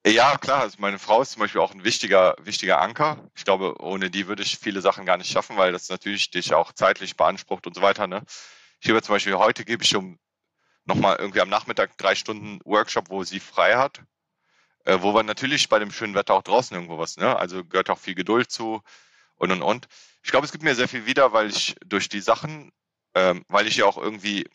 [0.05, 3.29] ja, klar, also meine Frau ist zum Beispiel auch ein wichtiger, wichtiger Anker.
[3.35, 6.55] Ich glaube, ohne die würde ich viele Sachen gar nicht schaffen, weil das natürlich dich
[6.55, 8.07] auch zeitlich beansprucht und so weiter.
[8.07, 8.23] Ne?
[8.79, 10.17] Ich gebe zum Beispiel heute gebe ich um
[10.85, 14.01] nochmal irgendwie am Nachmittag drei Stunden Workshop, wo sie frei hat.
[14.85, 17.37] Äh, wo wir natürlich bei dem schönen Wetter auch draußen irgendwo was, ne?
[17.37, 18.81] Also gehört auch viel Geduld zu
[19.35, 19.87] und und und.
[20.23, 22.71] Ich glaube, es gibt mir sehr viel wieder, weil ich durch die Sachen,
[23.15, 24.47] ähm, weil ich ja auch irgendwie,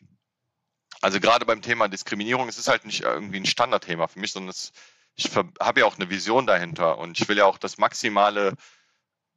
[1.00, 4.50] also gerade beim Thema Diskriminierung, es ist halt nicht irgendwie ein Standardthema für mich, sondern
[4.50, 4.72] es,
[5.14, 8.54] ich habe ja auch eine Vision dahinter und ich will ja auch das maximale,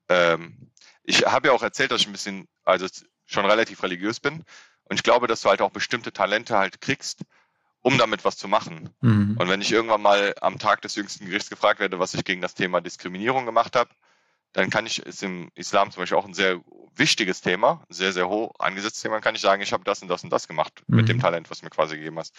[0.10, 0.72] ähm,
[1.04, 2.88] ich habe ja auch erzählt, dass ich ein bisschen, also
[3.26, 4.44] schon relativ religiös bin
[4.90, 7.22] und ich glaube, dass du halt auch bestimmte Talente halt kriegst,
[7.82, 8.90] um damit was zu machen.
[9.02, 9.38] Mhm.
[9.40, 12.42] Und wenn ich irgendwann mal am Tag des jüngsten Gerichts gefragt werde, was ich gegen
[12.42, 13.92] das Thema Diskriminierung gemacht habe,
[14.52, 16.60] dann kann ich, ist im Islam zum Beispiel auch ein sehr
[16.96, 20.24] wichtiges Thema, sehr, sehr hoch angesetztes Thema, kann ich sagen, ich habe das und das
[20.24, 20.98] und das gemacht mhm.
[20.98, 22.36] mit dem Talent, was mir quasi gegeben hast.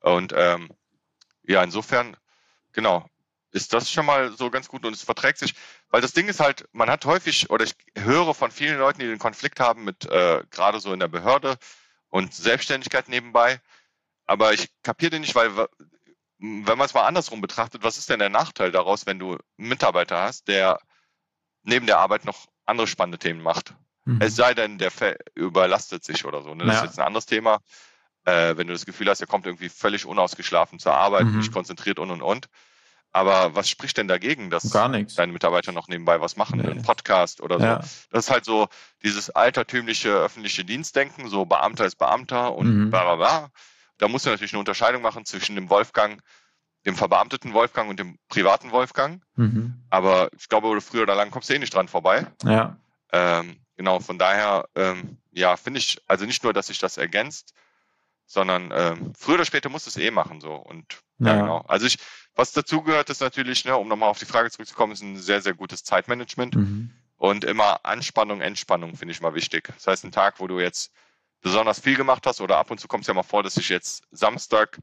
[0.00, 0.70] Und ähm,
[1.44, 2.16] ja, insofern,
[2.72, 3.08] genau,
[3.52, 5.54] ist das schon mal so ganz gut und es verträgt sich,
[5.90, 9.06] weil das Ding ist halt, man hat häufig, oder ich höre von vielen Leuten, die
[9.06, 11.56] den Konflikt haben mit, äh, gerade so in der Behörde,
[12.12, 13.60] und Selbstständigkeit nebenbei.
[14.26, 15.50] Aber ich kapiere den nicht, weil
[16.38, 19.68] wenn man es mal andersrum betrachtet, was ist denn der Nachteil daraus, wenn du einen
[19.68, 20.78] Mitarbeiter hast, der
[21.62, 23.74] neben der Arbeit noch andere spannende Themen macht?
[24.04, 24.20] Mhm.
[24.20, 24.92] Es sei denn, der
[25.34, 26.54] überlastet sich oder so.
[26.54, 26.64] Ne?
[26.64, 26.80] Das ja.
[26.80, 27.60] ist jetzt ein anderes Thema.
[28.24, 31.38] Äh, wenn du das Gefühl hast, er kommt irgendwie völlig unausgeschlafen zur Arbeit, mhm.
[31.38, 32.46] nicht konzentriert und und und.
[33.12, 36.66] Aber was spricht denn dagegen, dass deine Mitarbeiter noch nebenbei was machen, nee.
[36.66, 37.64] einen Podcast oder so?
[37.64, 37.76] Ja.
[38.10, 38.68] Das ist halt so
[39.02, 42.90] dieses altertümliche öffentliche Dienstdenken, so Beamter ist Beamter und mhm.
[42.90, 43.50] bla bla bla.
[43.98, 46.22] Da musst du natürlich eine Unterscheidung machen zwischen dem Wolfgang,
[46.86, 49.22] dem verbeamteten Wolfgang und dem privaten Wolfgang.
[49.36, 49.74] Mhm.
[49.90, 52.26] Aber ich glaube, früher oder lang kommst du eh nicht dran vorbei.
[52.44, 52.78] Ja.
[53.12, 57.52] Ähm, genau, von daher, ähm, ja, finde ich, also nicht nur, dass sich das ergänzt,
[58.26, 60.54] sondern ähm, früher oder später musst du es eh machen so.
[60.54, 61.58] Und ja, ja genau.
[61.68, 61.98] Also ich,
[62.34, 65.54] was dazugehört, ist natürlich, ne, um nochmal auf die Frage zurückzukommen, ist ein sehr, sehr
[65.54, 66.56] gutes Zeitmanagement.
[66.56, 66.90] Mhm.
[67.16, 69.68] Und immer Anspannung, Entspannung finde ich mal wichtig.
[69.74, 70.92] Das heißt, ein Tag, wo du jetzt
[71.40, 73.68] besonders viel gemacht hast oder ab und zu kommt es ja mal vor, dass ich
[73.68, 74.80] jetzt Samstag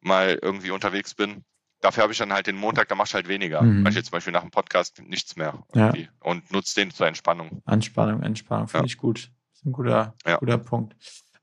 [0.00, 1.44] mal irgendwie unterwegs bin.
[1.80, 3.62] Dafür habe ich dann halt den Montag, da machst du halt weniger.
[3.62, 3.84] Mhm.
[3.84, 6.08] Weil ich jetzt zum Beispiel nach dem Podcast nichts mehr irgendwie ja.
[6.20, 7.62] und nutze den zur Entspannung.
[7.64, 8.86] Anspannung, Entspannung, finde ja.
[8.86, 9.30] ich gut.
[9.50, 10.36] Das ist ein guter, ja.
[10.38, 10.96] guter Punkt.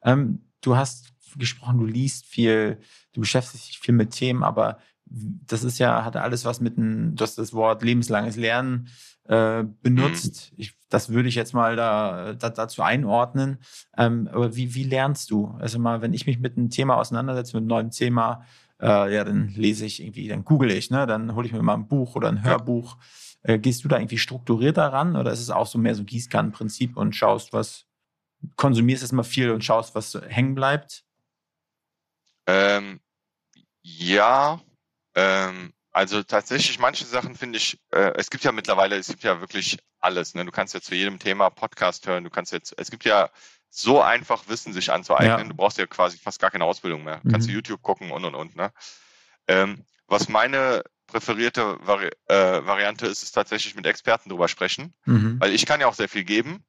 [0.03, 2.79] Ähm, du hast gesprochen, du liest viel,
[3.13, 7.15] du beschäftigst dich viel mit Themen, aber das ist ja, hat alles was mit einem,
[7.15, 8.89] du hast das Wort lebenslanges Lernen
[9.26, 10.52] äh, benutzt.
[10.52, 10.62] Mhm.
[10.62, 13.60] Ich, das würde ich jetzt mal da, da dazu einordnen.
[13.98, 15.56] Ähm, aber wie, wie lernst du?
[15.60, 18.46] Also mal, wenn ich mich mit einem Thema auseinandersetze, mit einem neuen Thema,
[18.82, 21.06] äh, ja, dann lese ich irgendwie, dann google ich, ne?
[21.08, 22.98] Dann hole ich mir mal ein Buch oder ein Hörbuch.
[23.41, 26.98] Äh, gehst du da irgendwie strukturiert daran oder ist es auch so mehr so Gießkannenprinzip
[26.98, 27.86] und schaust, was,
[28.56, 31.04] konsumierst erstmal viel und schaust, was hängen bleibt?
[32.48, 33.00] Ähm,
[33.82, 34.62] ja,
[35.15, 39.39] ähm, also tatsächlich, manche Sachen finde ich, äh, es gibt ja mittlerweile, es gibt ja
[39.39, 40.36] wirklich alles.
[40.36, 40.43] Ne?
[40.43, 43.30] Du kannst ja zu jedem Thema Podcast hören, du kannst jetzt, es gibt ja
[43.69, 45.39] so einfach Wissen sich anzueignen.
[45.39, 45.43] Ja.
[45.43, 47.21] Du brauchst ja quasi fast gar keine Ausbildung mehr.
[47.23, 47.32] Mhm.
[47.32, 48.56] Kannst du YouTube gucken und und und.
[48.56, 48.71] Ne?
[49.47, 55.39] Ähm, was meine präferierte Vari äh, Variante ist, ist tatsächlich mit Experten drüber sprechen, mhm.
[55.39, 56.63] weil ich kann ja auch sehr viel geben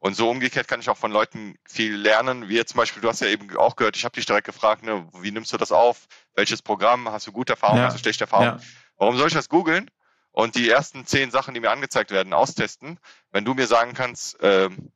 [0.00, 3.08] und so umgekehrt kann ich auch von Leuten viel lernen, wie jetzt zum Beispiel, du
[3.08, 5.72] hast ja eben auch gehört, ich habe dich direkt gefragt, ne, wie nimmst du das
[5.72, 6.06] auf?
[6.34, 7.10] Welches Programm?
[7.10, 7.80] Hast du gute Erfahrungen?
[7.80, 7.86] Ja.
[7.86, 8.60] Hast du schlechte Erfahrungen?
[8.60, 8.66] Ja.
[8.96, 9.90] Warum soll ich das googeln
[10.30, 13.00] und die ersten zehn Sachen, die mir angezeigt werden, austesten,
[13.32, 14.92] wenn du mir sagen kannst, ähm,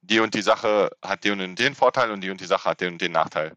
[0.00, 2.80] die und die Sache hat den und den Vorteil und die und die Sache hat
[2.80, 3.56] den und den Nachteil.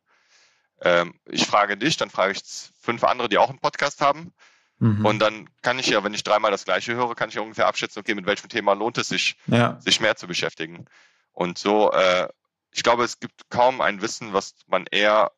[0.82, 2.41] Ähm, ich frage dich, dann frage ich
[2.82, 4.34] fünf andere, die auch einen Podcast haben
[4.80, 5.06] Mhm.
[5.06, 8.00] Und dann kann ich ja, wenn ich dreimal das Gleiche höre, kann ich ungefähr abschätzen,
[8.00, 9.80] okay, mit welchem Thema lohnt es sich, ja.
[9.82, 10.86] sich mehr zu beschäftigen.
[11.34, 12.28] Und so, äh,
[12.72, 15.32] ich glaube, es gibt kaum ein Wissen, was man eher,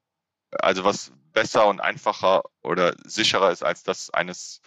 [0.51, 4.61] also was besser und einfacher oder sicherer ist als das eines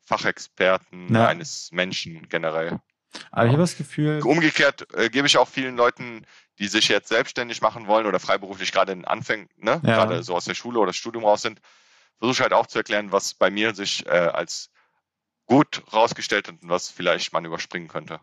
[0.00, 1.26] Fachexperten, ja.
[1.26, 2.80] eines Menschen generell.
[3.30, 4.20] Aber ich habe das Gefühl.
[4.22, 6.26] Umgekehrt äh, gebe ich auch vielen Leuten,
[6.58, 9.94] die sich jetzt selbstständig machen wollen oder freiberuflich gerade in Anfängen, ne, ja.
[9.94, 11.60] gerade so aus der Schule oder Studium raus sind,
[12.18, 14.70] versuche ich halt auch zu erklären, was bei mir sich äh, als
[15.46, 18.20] gut rausgestellt hat und was vielleicht man überspringen könnte.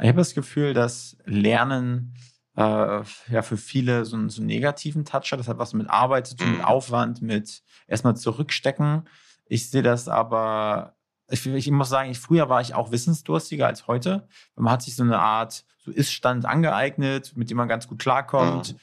[0.00, 2.16] Ich habe das Gefühl, dass Lernen
[2.56, 5.38] äh, ja für viele so einen, so einen negativen Touch hat.
[5.38, 6.56] Das hat was mit Arbeit zu tun, mhm.
[6.58, 9.08] mit Aufwand, mit erstmal zurückstecken.
[9.46, 10.96] Ich sehe das aber
[11.34, 14.28] ich, ich muss sagen, ich, früher war ich auch wissensdurstiger als heute.
[14.56, 18.72] Man hat sich so eine Art so Ist-Stand angeeignet, mit dem man ganz gut klarkommt.
[18.72, 18.78] Mhm.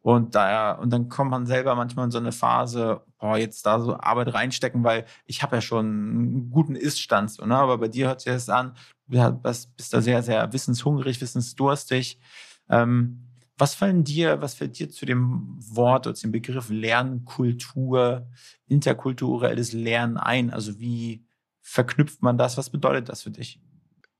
[0.00, 3.80] Und da, und dann kommt man selber manchmal in so eine Phase, boah, jetzt da
[3.80, 7.32] so Arbeit reinstecken, weil ich habe ja schon einen guten Ist-Stand.
[7.32, 7.56] So, ne?
[7.56, 8.74] Aber bei dir hört sich das an,
[9.08, 12.20] du bist da sehr, sehr wissenshungrig, wissensdurstig.
[12.68, 13.26] Ähm,
[13.58, 18.28] was fallen dir, was fällt dir zu dem Wort oder zu dem Begriff Lernkultur,
[18.68, 20.50] interkulturelles Lernen ein?
[20.52, 21.25] Also wie,
[21.66, 22.56] verknüpft man das?
[22.56, 23.60] Was bedeutet das für dich?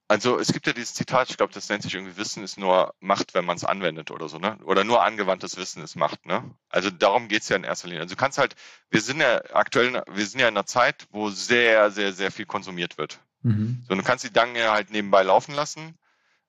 [0.09, 2.95] Also es gibt ja dieses Zitat, ich glaube, das nennt sich irgendwie Wissen ist nur
[3.01, 4.57] Macht, wenn man es anwendet oder so, ne?
[4.65, 6.55] Oder nur angewandtes Wissen ist Macht, ne?
[6.69, 8.03] Also darum geht's ja in erster Linie.
[8.03, 8.55] Also du kannst halt,
[8.91, 12.47] wir sind ja aktuell, wir sind ja in einer Zeit, wo sehr, sehr, sehr viel
[12.47, 13.21] konsumiert wird.
[13.43, 13.85] Mhm.
[13.89, 15.99] So, du kannst die Dinge halt nebenbei laufen lassen,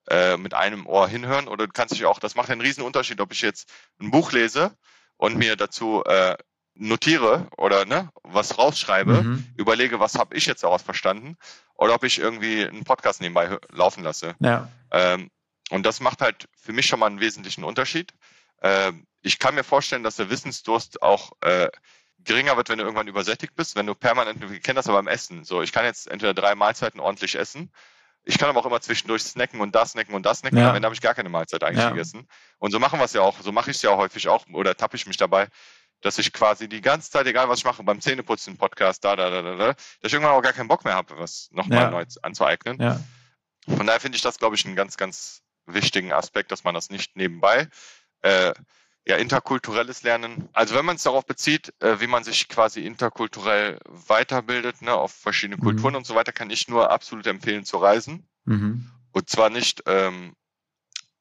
[0.09, 3.21] äh, mit einem Ohr hinhören, oder du kannst dich auch, das macht einen riesen Unterschied,
[3.21, 4.75] ob ich jetzt ein Buch lese
[5.15, 6.37] und mir dazu äh,
[6.79, 9.47] notiere oder ne, was rausschreibe, mhm.
[9.57, 11.37] überlege, was habe ich jetzt daraus verstanden
[11.75, 14.35] oder ob ich irgendwie einen Podcast nebenbei laufen lasse.
[14.39, 14.69] Ja.
[14.91, 15.29] Ähm,
[15.69, 18.13] und das macht halt für mich schon mal einen wesentlichen Unterschied.
[18.61, 21.69] Ähm, ich kann mir vorstellen, dass der Wissensdurst auch äh,
[22.19, 25.07] geringer wird, wenn du irgendwann übersättigt bist, wenn du permanent, wir kennen das aber beim
[25.07, 27.71] Essen, so ich kann jetzt entweder drei Mahlzeiten ordentlich essen,
[28.27, 30.69] ich kann aber auch immer zwischendurch snacken und das snacken und das snacken, ja.
[30.69, 31.91] am Ende habe ich gar keine Mahlzeit eigentlich ja.
[31.91, 32.27] gegessen.
[32.57, 34.45] Und so machen wir es ja auch, so mache ich es ja auch häufig auch,
[34.51, 35.47] oder tappe ich mich dabei,
[36.01, 39.29] dass ich quasi die ganze Zeit, egal was ich mache, beim Zähneputzen, Podcast, da, da,
[39.29, 41.89] da, da, da, dass ich irgendwann auch gar keinen Bock mehr habe, was nochmal ja.
[41.89, 42.81] neu anzueignen.
[42.81, 42.99] Ja.
[43.67, 46.89] Von daher finde ich das, glaube ich, einen ganz, ganz wichtigen Aspekt, dass man das
[46.89, 47.67] nicht nebenbei,
[48.21, 48.53] äh,
[49.05, 50.49] ja, interkulturelles Lernen.
[50.53, 55.13] Also wenn man es darauf bezieht, äh, wie man sich quasi interkulturell weiterbildet, ne, auf
[55.13, 55.97] verschiedene Kulturen mhm.
[55.97, 58.27] und so weiter, kann ich nur absolut empfehlen zu reisen.
[58.45, 58.91] Mhm.
[59.11, 60.35] Und zwar nicht ähm,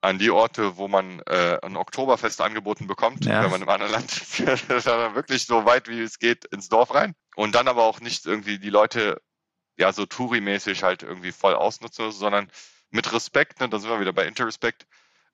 [0.00, 3.42] an die Orte, wo man äh, ein Oktoberfest angeboten bekommt, ja.
[3.42, 7.14] wenn man im anderen Land ist, wirklich so weit wie es geht ins Dorf rein.
[7.34, 9.20] Und dann aber auch nicht irgendwie die Leute
[9.76, 12.50] ja so Touri-mäßig halt irgendwie voll ausnutzen, sondern
[12.90, 14.86] mit Respekt, ne, da sind wir wieder bei Interrespect,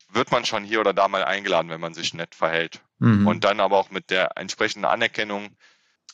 [0.08, 2.80] wird man schon hier oder da mal eingeladen, wenn man sich nett verhält.
[2.98, 3.26] Mhm.
[3.26, 5.56] Und dann aber auch mit der entsprechenden Anerkennung,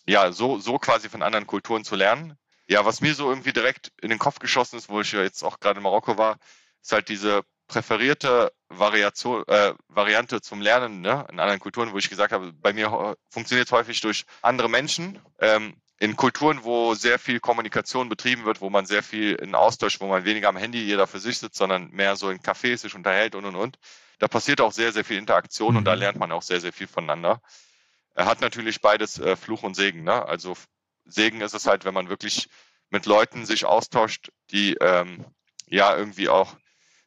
[0.06, 2.36] ja, so, so quasi von anderen Kulturen zu lernen.
[2.68, 5.42] Ja, was mir so irgendwie direkt in den Kopf geschossen ist, wo ich ja jetzt
[5.42, 6.38] auch gerade in Marokko war,
[6.82, 12.10] ist halt diese präferierte Variation, äh, Variante zum Lernen ne, in anderen Kulturen, wo ich
[12.10, 15.18] gesagt habe, bei mir funktioniert es häufig durch andere Menschen.
[15.38, 20.00] Ähm, in Kulturen, wo sehr viel Kommunikation betrieben wird, wo man sehr viel in Austausch,
[20.00, 22.94] wo man weniger am Handy jeder für sich sitzt, sondern mehr so in Cafés sich
[22.94, 23.78] unterhält und und und.
[24.18, 25.78] Da passiert auch sehr, sehr viel Interaktion mhm.
[25.78, 26.00] und da mhm.
[26.00, 27.42] lernt man auch sehr, sehr viel voneinander.
[28.14, 30.04] Er hat natürlich beides äh, Fluch und Segen.
[30.04, 30.24] Ne?
[30.24, 30.56] Also
[31.04, 32.48] Segen ist es halt, wenn man wirklich
[32.90, 35.24] mit Leuten sich austauscht, die ähm,
[35.66, 36.56] ja irgendwie auch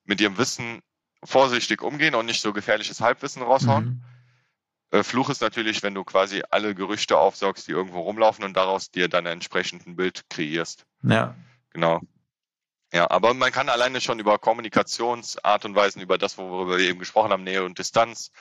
[0.04, 0.82] mit ihrem Wissen
[1.24, 3.86] vorsichtig umgehen und nicht so gefährliches Halbwissen raushauen.
[3.86, 4.04] Mhm.
[4.92, 8.92] Äh, Fluch ist natürlich, wenn du quasi alle Gerüchte aufsaugst, die irgendwo rumlaufen und daraus
[8.92, 10.86] dir dann entsprechend ein Bild kreierst.
[11.04, 11.36] Ja.
[11.72, 12.02] Genau.
[12.94, 17.00] Ja, aber man kann alleine schon über Kommunikationsart und Weisen, über das, worüber wir eben
[17.00, 18.32] gesprochen haben, Nähe und Distanz,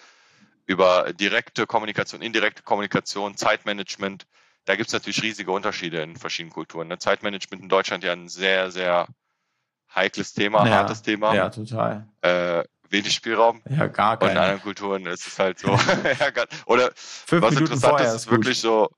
[0.66, 4.26] über direkte Kommunikation, indirekte Kommunikation, Zeitmanagement,
[4.64, 6.88] da gibt es natürlich riesige Unterschiede in verschiedenen Kulturen.
[6.88, 6.98] Ne?
[6.98, 9.06] Zeitmanagement in Deutschland ja ein sehr, sehr
[9.94, 11.34] heikles Thema, ja, hartes Thema.
[11.34, 12.06] Ja, total.
[12.22, 13.62] Äh, wenig Spielraum.
[13.68, 14.28] Ja, gar kein.
[14.28, 15.68] Und in anderen Kulturen ist es halt so.
[16.66, 18.90] Oder Fünf was Minuten interessant ist, ist wirklich so,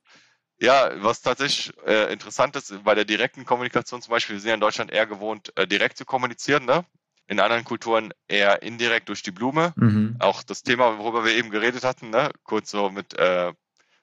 [0.60, 4.54] ja, was tatsächlich äh, interessant ist, bei der direkten Kommunikation zum Beispiel, wir sind ja
[4.54, 6.84] in Deutschland eher gewohnt, äh, direkt zu kommunizieren, ne?
[7.28, 9.72] In anderen Kulturen eher indirekt durch die Blume.
[9.76, 10.16] Mhm.
[10.18, 12.30] Auch das Thema, worüber wir eben geredet hatten, ne?
[12.44, 13.52] Kurz so mit, äh,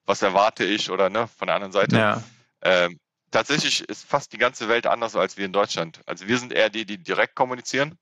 [0.06, 1.98] was erwarte ich oder ne, von der anderen Seite.
[1.98, 2.24] Ja.
[2.62, 3.00] Ähm,
[3.32, 6.02] tatsächlich ist fast die ganze Welt anders als wir in Deutschland.
[6.06, 7.98] Also wir sind eher die, die direkt kommunizieren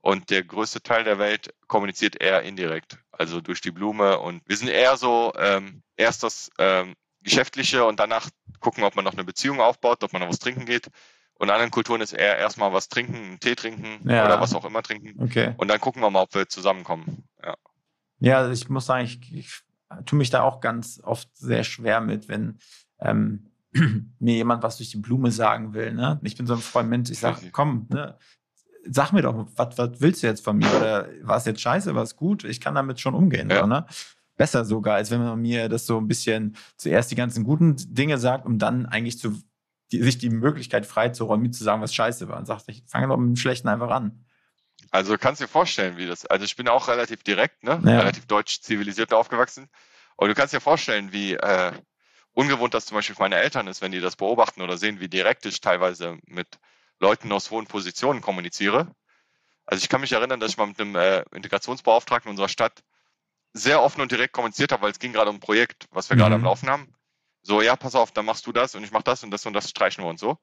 [0.00, 4.18] und der größte Teil der Welt kommuniziert eher indirekt, also durch die Blume.
[4.18, 8.28] Und wir sind eher so ähm, erst das ähm, Geschäftliche und danach
[8.58, 10.88] gucken, ob man noch eine Beziehung aufbaut, ob man noch was trinken geht.
[11.34, 14.24] Und in anderen Kulturen ist eher erstmal was trinken, einen Tee trinken ja.
[14.24, 15.22] oder was auch immer trinken.
[15.22, 15.54] Okay.
[15.56, 17.24] Und dann gucken wir mal, ob wir zusammenkommen.
[17.42, 17.54] Ja,
[18.18, 19.60] ja also ich muss sagen, ich, ich
[20.04, 22.58] tue mich da auch ganz oft sehr schwer mit, wenn
[23.00, 23.51] ähm,
[24.18, 25.92] mir jemand was durch die Blume sagen will.
[25.92, 26.20] Ne?
[26.22, 28.18] Ich bin so ein Freund Mensch, ich sage, komm, ne?
[28.88, 30.70] sag mir doch, was, was willst du jetzt von mir?
[30.76, 32.44] Oder war es jetzt scheiße, war es gut?
[32.44, 33.50] Ich kann damit schon umgehen.
[33.50, 33.60] Ja.
[33.60, 33.86] So, ne?
[34.36, 38.18] Besser sogar, als wenn man mir das so ein bisschen zuerst die ganzen guten Dinge
[38.18, 39.38] sagt, um dann eigentlich zu,
[39.92, 42.38] die, sich die Möglichkeit freizuräumen, mir zu sagen, was scheiße war.
[42.38, 44.24] Und sagt, ich fange doch mit dem Schlechten einfach an.
[44.90, 47.80] Also kannst du dir vorstellen, wie das, also ich bin auch relativ direkt, ne?
[47.84, 48.00] Ja.
[48.00, 49.68] relativ deutsch zivilisiert aufgewachsen.
[50.16, 51.72] Und du kannst dir vorstellen, wie äh,
[52.34, 55.08] ungewohnt das zum Beispiel für meine Eltern ist, wenn die das beobachten oder sehen, wie
[55.08, 56.58] direkt ich teilweise mit
[56.98, 58.94] Leuten aus hohen Positionen kommuniziere.
[59.66, 62.82] Also ich kann mich erinnern, dass ich mal mit einem äh, Integrationsbeauftragten unserer Stadt
[63.52, 66.16] sehr offen und direkt kommuniziert habe, weil es ging gerade um ein Projekt, was wir
[66.16, 66.20] mhm.
[66.20, 66.94] gerade am Laufen haben.
[67.42, 69.52] So, ja, pass auf, dann machst du das und ich mach das und das und
[69.52, 70.38] das streichen wir und so.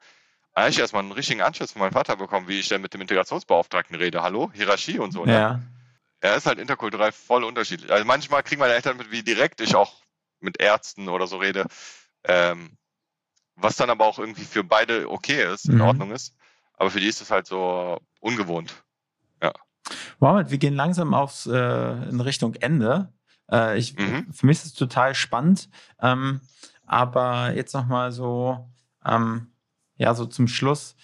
[0.54, 2.94] Da habe ich erstmal einen richtigen Anschluss von meinem Vater bekommen, wie ich denn mit
[2.94, 4.22] dem Integrationsbeauftragten rede.
[4.22, 5.26] Hallo, Hierarchie und so.
[5.26, 5.34] Ne?
[5.34, 5.60] Ja.
[6.22, 7.92] Er ist halt interkulturell voll unterschiedlich.
[7.92, 10.02] Also manchmal kriegen meine Eltern mit, wie direkt ich auch
[10.42, 11.66] mit Ärzten oder so rede.
[12.24, 12.78] Ähm,
[13.56, 15.82] was dann aber auch irgendwie für beide okay ist, in mhm.
[15.82, 16.36] Ordnung ist.
[16.74, 18.84] Aber für die ist es halt so ungewohnt.
[19.42, 19.52] Ja.
[20.20, 23.14] Mohammed, wir gehen langsam aufs, äh, in Richtung Ende.
[23.52, 24.32] Äh, ich, mhm.
[24.32, 25.70] Für mich ist es total spannend.
[26.02, 26.42] Ähm,
[26.86, 28.70] aber jetzt nochmal so,
[29.06, 29.52] ähm,
[29.96, 30.96] ja, so zum Schluss.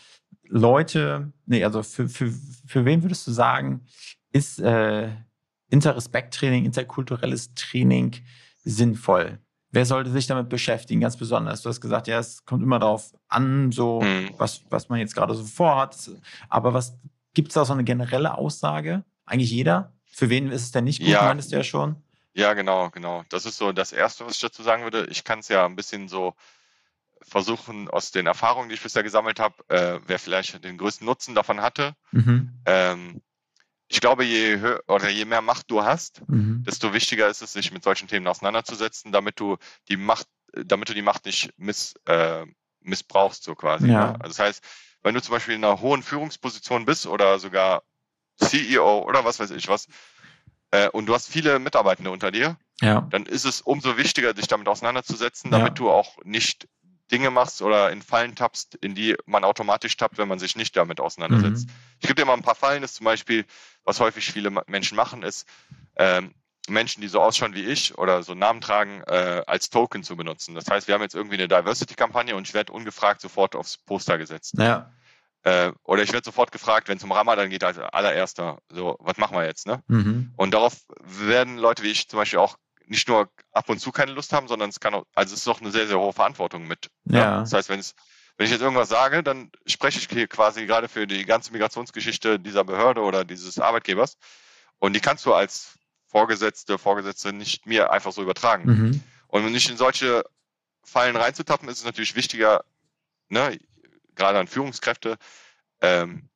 [0.47, 2.31] Leute, nee, also für, für,
[2.65, 3.85] für wen würdest du sagen,
[4.31, 5.09] ist äh,
[5.69, 8.15] Interrespekt-Training, interkulturelles Training
[8.65, 9.39] sinnvoll?
[9.71, 11.61] Wer sollte sich damit beschäftigen, ganz besonders?
[11.61, 14.29] Du hast gesagt, ja, es kommt immer darauf an, so mhm.
[14.37, 15.97] was, was man jetzt gerade so vorhat.
[16.49, 16.97] Aber was
[17.33, 19.03] gibt es da so eine generelle Aussage?
[19.25, 19.93] Eigentlich jeder?
[20.11, 21.23] Für wen ist es denn nicht gut, ja.
[21.23, 21.97] meinst du ja schon?
[22.33, 23.23] Ja, genau, genau.
[23.29, 25.07] Das ist so das Erste, was ich dazu sagen würde.
[25.09, 26.35] Ich kann es ja ein bisschen so
[27.21, 31.35] versuchen, aus den Erfahrungen, die ich bisher gesammelt habe, äh, wer vielleicht den größten Nutzen
[31.35, 31.95] davon hatte.
[32.11, 32.53] Mhm.
[32.65, 33.21] Ähm,
[33.87, 36.63] ich glaube, je höher oder je mehr Macht du hast, mhm.
[36.65, 39.57] desto wichtiger ist es, sich mit solchen Themen auseinanderzusetzen, damit du
[39.89, 42.45] die Macht, damit du die Macht nicht miss, äh,
[42.81, 43.87] missbrauchst, so quasi.
[43.87, 44.11] Ja.
[44.11, 44.13] Ne?
[44.15, 44.63] Also das heißt,
[45.03, 47.83] wenn du zum Beispiel in einer hohen Führungsposition bist oder sogar
[48.37, 49.87] CEO oder was weiß ich was,
[50.71, 53.01] äh, und du hast viele Mitarbeitende unter dir, ja.
[53.11, 55.73] dann ist es umso wichtiger, dich damit auseinanderzusetzen, damit ja.
[55.75, 56.67] du auch nicht
[57.11, 60.75] Dinge machst oder in Fallen tappst, in die man automatisch tappt, wenn man sich nicht
[60.75, 61.67] damit auseinandersetzt.
[61.67, 61.73] Mhm.
[61.99, 62.81] Ich gebe dir mal ein paar Fallen.
[62.81, 63.45] Das ist zum Beispiel,
[63.83, 65.47] was häufig viele Menschen machen, ist,
[65.97, 66.33] ähm,
[66.67, 70.55] Menschen, die so ausschauen wie ich oder so Namen tragen, äh, als Token zu benutzen.
[70.55, 74.17] Das heißt, wir haben jetzt irgendwie eine Diversity-Kampagne und ich werde ungefragt sofort aufs Poster
[74.17, 74.55] gesetzt.
[74.57, 74.91] Ja.
[75.43, 79.17] Äh, oder ich werde sofort gefragt, wenn es um Ramadan geht, als allererster, so, was
[79.17, 79.83] machen wir jetzt, ne?
[79.87, 80.33] Mhm.
[80.35, 84.11] Und darauf werden Leute wie ich zum Beispiel auch nicht nur ab und zu keine
[84.11, 86.67] Lust haben, sondern es kann auch, also es ist doch eine sehr, sehr hohe Verantwortung
[86.67, 86.89] mit.
[87.05, 87.19] Ja.
[87.19, 87.39] ja.
[87.41, 87.95] Das heißt, wenn es,
[88.37, 92.39] wenn ich jetzt irgendwas sage, dann spreche ich hier quasi gerade für die ganze Migrationsgeschichte
[92.39, 94.17] dieser Behörde oder dieses Arbeitgebers.
[94.79, 95.77] Und die kannst du als
[96.07, 98.65] Vorgesetzte, Vorgesetzte nicht mir einfach so übertragen.
[98.65, 99.03] Mhm.
[99.27, 100.23] Und nicht in solche
[100.83, 102.63] Fallen reinzutappen, ist es natürlich wichtiger,
[103.29, 103.59] ne,
[104.15, 105.17] gerade an Führungskräfte,
[105.81, 106.29] ähm,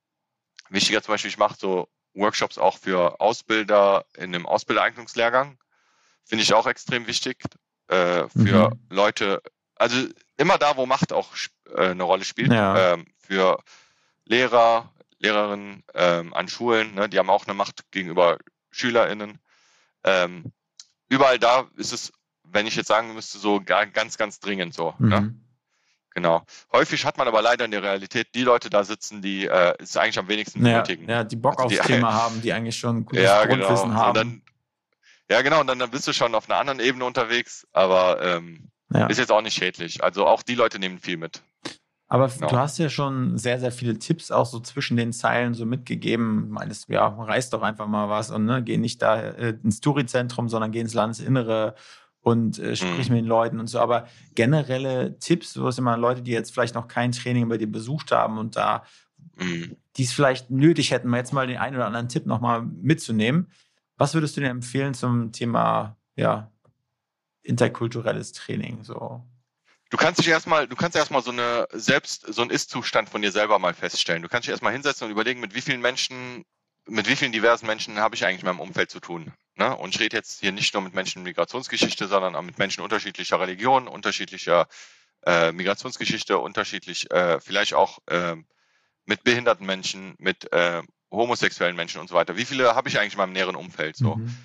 [0.70, 5.58] wichtiger zum Beispiel, ich mache so Workshops auch für Ausbilder in einem Ausbildereignungslehrgang
[6.30, 7.38] finde ich auch extrem wichtig
[7.88, 8.80] äh, für mhm.
[8.90, 9.42] Leute,
[9.76, 9.98] also
[10.38, 11.30] immer da, wo Macht auch
[11.76, 12.94] äh, eine Rolle spielt, ja.
[12.94, 13.58] ähm, für
[14.26, 18.38] Lehrer, Lehrerinnen ähm, an Schulen, ne, die haben auch eine Macht gegenüber
[18.70, 19.40] SchülerInnen.
[20.04, 20.54] Ähm,
[21.10, 22.14] überall da ist es,
[22.44, 24.94] wenn ich jetzt sagen müsste, so ganz, ganz dringend so.
[25.00, 25.22] Ne?
[25.22, 25.28] Mhm.
[25.28, 25.36] Ne?
[26.16, 26.44] Genau.
[26.72, 29.96] Häufig hat man aber leider in der Realität die Leute da sitzen, die äh, es
[29.96, 31.10] eigentlich am wenigsten ja, benötigen.
[31.10, 33.68] Ja, die Bock also aufs Thema haben, die eigentlich schon gutes ja, genau.
[33.68, 34.02] Grundwissen genau.
[34.02, 34.10] haben.
[34.10, 34.42] Und dann,
[35.30, 38.70] ja, genau, und dann, dann bist du schon auf einer anderen Ebene unterwegs, aber ähm,
[38.94, 39.08] ja.
[39.08, 40.04] ist jetzt auch nicht schädlich.
[40.04, 41.42] Also auch die Leute nehmen viel mit.
[42.12, 42.48] Aber genau.
[42.48, 46.50] du hast ja schon sehr, sehr viele Tipps auch so zwischen den Zeilen so mitgegeben.
[46.50, 50.50] Meinst, ja, reiß doch einfach mal was und ne, geh nicht da äh, ins Touri-Zentrum,
[50.50, 51.76] sondern geh ins Landesinnere
[52.22, 53.16] und äh, sprich mhm.
[53.16, 53.80] mit den Leuten und so.
[53.80, 57.72] Aber generelle Tipps, so was immer Leute, die jetzt vielleicht noch kein Training bei dir
[57.72, 58.84] besucht haben und da,
[59.38, 59.76] mhm.
[59.96, 63.52] die es vielleicht nötig hätten, jetzt mal den einen oder anderen Tipp nochmal mitzunehmen.
[64.00, 66.50] Was würdest du dir empfehlen zum Thema ja,
[67.44, 68.86] interkulturelles Training?
[68.86, 69.22] So?
[69.90, 73.34] Du kannst dich erstmal, du kannst erstmal so eine selbst, so einen Ist-Zustand von dir
[73.34, 74.22] selber mal feststellen.
[74.22, 76.46] Du kannst dich erstmal hinsetzen und überlegen, mit wie vielen Menschen,
[76.86, 79.34] mit wie vielen diversen Menschen habe ich eigentlich in meinem Umfeld zu tun.
[79.56, 79.76] Ne?
[79.76, 83.42] Und ich rede jetzt hier nicht nur mit Menschen Migrationsgeschichte, sondern auch mit Menschen unterschiedlicher
[83.42, 84.70] Religion, unterschiedlicher
[85.26, 88.38] äh, Migrationsgeschichte, unterschiedlich, äh, vielleicht auch äh,
[89.06, 92.38] mit behinderten Menschen, mit äh, homosexuellen Menschen und so weiter.
[92.38, 93.96] Wie viele habe ich eigentlich in meinem näheren Umfeld?
[93.96, 94.36] So, mhm.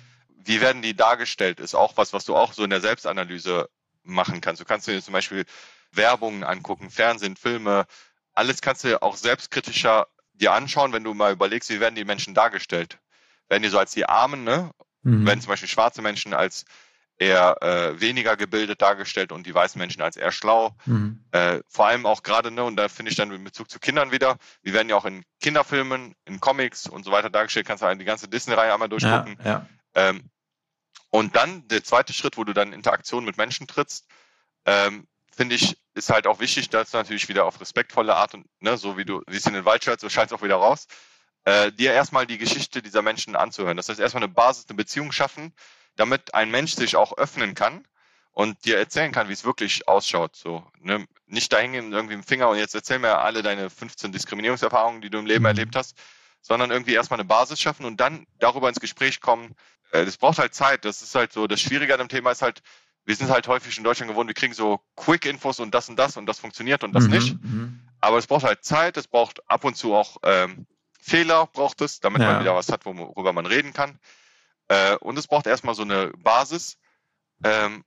[0.43, 1.59] wie werden die dargestellt?
[1.59, 3.69] Ist auch was, was du auch so in der Selbstanalyse
[4.03, 4.61] machen kannst.
[4.61, 5.45] Du kannst dir zum Beispiel
[5.91, 7.85] Werbungen angucken, Fernsehen, Filme,
[8.33, 12.33] alles kannst du auch selbstkritischer dir anschauen, wenn du mal überlegst, wie werden die Menschen
[12.33, 12.99] dargestellt?
[13.47, 14.71] Werden die so als die Armen, ne?
[15.03, 15.25] Mhm.
[15.25, 16.65] Werden zum Beispiel schwarze Menschen als
[17.17, 20.75] eher äh, weniger gebildet dargestellt und die weißen Menschen als eher schlau.
[20.85, 21.23] Mhm.
[21.31, 24.11] Äh, vor allem auch gerade, ne, und da finde ich dann in Bezug zu Kindern
[24.11, 27.87] wieder, wir werden ja auch in Kinderfilmen, in Comics und so weiter dargestellt, kannst du
[27.87, 29.37] halt die ganze Disney-Reihe einmal durchgucken.
[29.43, 29.65] Ja, ja.
[29.95, 30.29] Ähm,
[31.09, 34.05] und dann der zweite Schritt, wo du dann in Interaktion mit Menschen trittst,
[34.65, 38.77] ähm, finde ich, ist halt auch wichtig, dass natürlich wieder auf respektvolle Art und, ne,
[38.77, 40.87] so wie du, wie es in den Wald schalt, so scheint es auch wieder raus,
[41.45, 43.77] äh, dir erstmal die Geschichte dieser Menschen anzuhören.
[43.77, 45.53] Das heißt, erstmal eine Basis, eine Beziehung schaffen,
[45.95, 47.85] damit ein Mensch sich auch öffnen kann
[48.31, 50.35] und dir erzählen kann, wie es wirklich ausschaut.
[50.35, 51.05] So, ne?
[51.27, 55.19] Nicht dahingehen irgendwie im Finger und jetzt erzähl mir alle deine 15 Diskriminierungserfahrungen, die du
[55.19, 55.47] im Leben mhm.
[55.47, 55.95] erlebt hast,
[56.41, 59.55] sondern irgendwie erstmal eine Basis schaffen und dann darüber ins Gespräch kommen.
[59.91, 60.85] Äh, das braucht halt Zeit.
[60.85, 62.61] Das ist halt so, das Schwierige an dem Thema ist halt,
[63.05, 66.17] wir sind halt häufig in Deutschland gewohnt, wir kriegen so Quick-Infos und das und das
[66.17, 67.43] und das funktioniert und das mhm, nicht.
[67.43, 67.79] Mhm.
[68.01, 70.65] Aber es braucht halt Zeit, es braucht ab und zu auch ähm,
[70.99, 72.33] Fehler, braucht es, damit ja.
[72.33, 73.99] man wieder was hat, worüber man reden kann.
[74.67, 76.77] Äh, und es braucht erstmal so eine Basis,
[77.43, 77.83] ähm,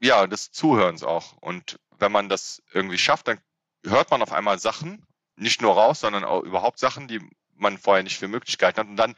[0.00, 1.36] ja, des Zuhörens auch.
[1.38, 3.40] Und wenn man das irgendwie schafft, dann
[3.84, 5.06] hört man auf einmal Sachen,
[5.36, 7.20] nicht nur raus, sondern auch überhaupt Sachen, die
[7.54, 8.86] man vorher nicht für möglich gehalten hat.
[8.88, 9.14] Und dann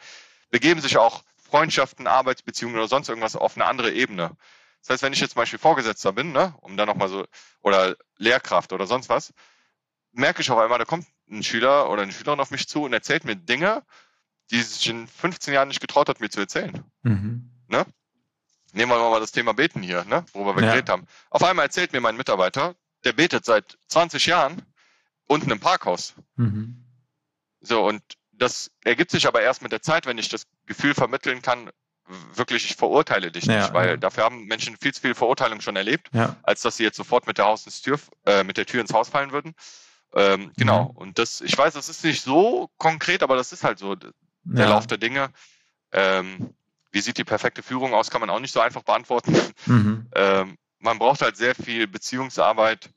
[0.50, 4.36] begeben sich auch Freundschaften, Arbeitsbeziehungen oder sonst irgendwas auf eine andere Ebene.
[4.80, 7.26] Das heißt, wenn ich jetzt zum Beispiel Vorgesetzter bin, ne, um dann nochmal so,
[7.60, 9.34] oder Lehrkraft oder sonst was,
[10.12, 12.92] merke ich auf einmal, da kommt ein Schüler oder eine Schülerin auf mich zu und
[12.92, 13.84] erzählt mir Dinge,
[14.50, 16.84] die sich in 15 Jahren nicht getraut hat, mir zu erzählen.
[17.02, 17.50] Mhm.
[17.68, 17.86] Ne?
[18.72, 20.24] Nehmen wir mal das Thema Beten hier, ne?
[20.32, 20.70] worüber wir ja.
[20.70, 21.06] geredet haben.
[21.30, 22.74] Auf einmal erzählt mir mein Mitarbeiter,
[23.04, 24.62] der betet seit 20 Jahren
[25.26, 26.14] unten im Parkhaus.
[26.36, 26.84] Mhm.
[27.60, 31.42] So, und das ergibt sich aber erst mit der Zeit, wenn ich das Gefühl vermitteln
[31.42, 31.70] kann,
[32.34, 33.96] wirklich, ich verurteile dich ja, nicht, weil ja.
[33.96, 36.36] dafür haben Menschen viel zu viel Verurteilung schon erlebt, ja.
[36.42, 38.92] als dass sie jetzt sofort mit der Haus ins Tür, äh, mit der Tür ins
[38.92, 39.54] Haus fallen würden.
[40.14, 40.84] Ähm, genau.
[40.84, 40.96] Mhm.
[40.96, 43.94] Und das, ich weiß, das ist nicht so konkret, aber das ist halt so
[44.44, 44.70] der ja.
[44.70, 45.30] Lauf der Dinge.
[45.92, 46.54] Ähm,
[46.92, 49.36] wie sieht die perfekte Führung aus, kann man auch nicht so einfach beantworten.
[49.66, 50.08] Mhm.
[50.14, 52.90] Ähm, man braucht halt sehr viel Beziehungsarbeit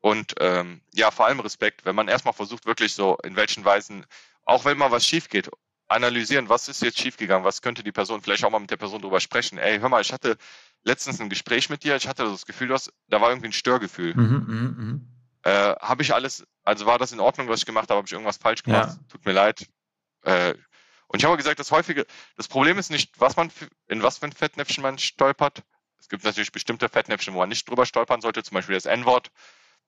[0.00, 4.06] und ähm, ja, vor allem Respekt, wenn man erstmal versucht, wirklich so in welchen Weisen,
[4.44, 5.50] auch wenn mal was schief geht,
[5.88, 9.00] analysieren, was ist jetzt schiefgegangen, was könnte die Person, vielleicht auch mal mit der Person
[9.00, 9.58] drüber sprechen.
[9.58, 10.36] Ey, hör mal, ich hatte
[10.82, 14.14] letztens ein Gespräch mit dir, ich hatte das Gefühl, dass, da war irgendwie ein Störgefühl.
[14.14, 15.00] Mhm, mh, mh.
[15.42, 18.12] Äh, habe ich alles, also war das in Ordnung, was ich gemacht habe, habe ich
[18.12, 18.90] irgendwas falsch gemacht?
[18.90, 19.08] Ja.
[19.08, 19.66] Tut mir leid.
[20.22, 20.54] Äh,
[21.08, 23.50] und ich habe gesagt, das häufige, das Problem ist nicht, was man,
[23.88, 25.62] in was für ein Fettnäpfchen man stolpert.
[25.98, 29.30] Es gibt natürlich bestimmte Fettnäpfchen, wo man nicht drüber stolpern sollte, zum Beispiel das N-Wort.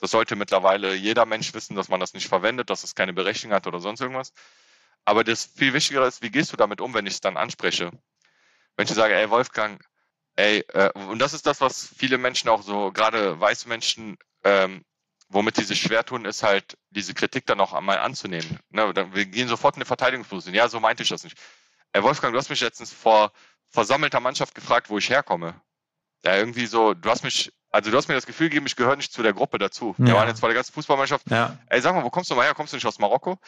[0.01, 3.53] Das sollte mittlerweile jeder Mensch wissen, dass man das nicht verwendet, dass es keine Berechnung
[3.53, 4.33] hat oder sonst irgendwas.
[5.05, 7.91] Aber das viel Wichtigere ist, wie gehst du damit um, wenn ich es dann anspreche?
[8.77, 9.83] Wenn ich sage, ey Wolfgang,
[10.37, 14.85] ey, äh, und das ist das, was viele Menschen auch so, gerade weiße Menschen, ähm,
[15.29, 18.59] womit sie sich schwer tun, ist halt, diese Kritik dann auch einmal anzunehmen.
[18.71, 20.55] Ne, wir gehen sofort in eine Verteidigungsposition.
[20.55, 21.37] Ja, so meinte ich das nicht.
[21.93, 23.33] Herr Wolfgang, du hast mich letztens vor
[23.71, 25.55] versammelter Mannschaft gefragt, wo ich herkomme.
[26.25, 28.97] Ja, irgendwie so, du hast mich, also du hast mir das Gefühl gegeben, ich gehöre
[28.97, 29.95] nicht zu der Gruppe dazu.
[29.99, 30.07] Ja.
[30.07, 31.31] Wir waren jetzt vor der ganzen Fußballmannschaft.
[31.31, 31.59] Ja.
[31.67, 32.55] Ey, sag mal, wo kommst du mal her?
[32.55, 33.39] Kommst du nicht aus Marokko?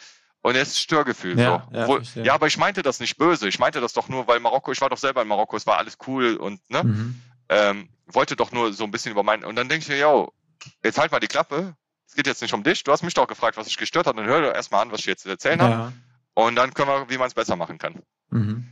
[0.43, 1.39] Und jetzt Störgefühl.
[1.39, 1.77] Ja, so.
[1.77, 3.47] Ja, Wo, ja, aber ich meinte das nicht böse.
[3.47, 5.77] Ich meinte das doch nur, weil Marokko, ich war doch selber in Marokko, es war
[5.77, 7.21] alles cool und ne, mhm.
[7.49, 9.43] ähm, wollte doch nur so ein bisschen über meinen.
[9.43, 10.33] Und dann denke ich mir, yo,
[10.83, 11.75] jetzt halt mal die Klappe.
[12.07, 12.83] Es geht jetzt nicht um dich.
[12.83, 14.17] Du hast mich doch gefragt, was dich gestört hat.
[14.17, 15.65] Dann hör doch erstmal an, was ich jetzt erzählen ja.
[15.65, 15.93] habe.
[16.33, 18.01] Und dann können wir, wie man es besser machen kann.
[18.29, 18.67] Mhm.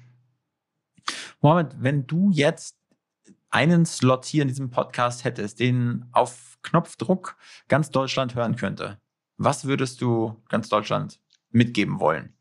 [1.42, 2.76] Mohammed, wenn du jetzt
[3.50, 7.38] einen Slot hier in diesem Podcast hättest, den auf Knopfdruck
[7.68, 9.00] ganz Deutschland hören könnte,
[9.38, 11.20] was würdest du ganz Deutschland
[11.50, 12.36] mitgeben wollen?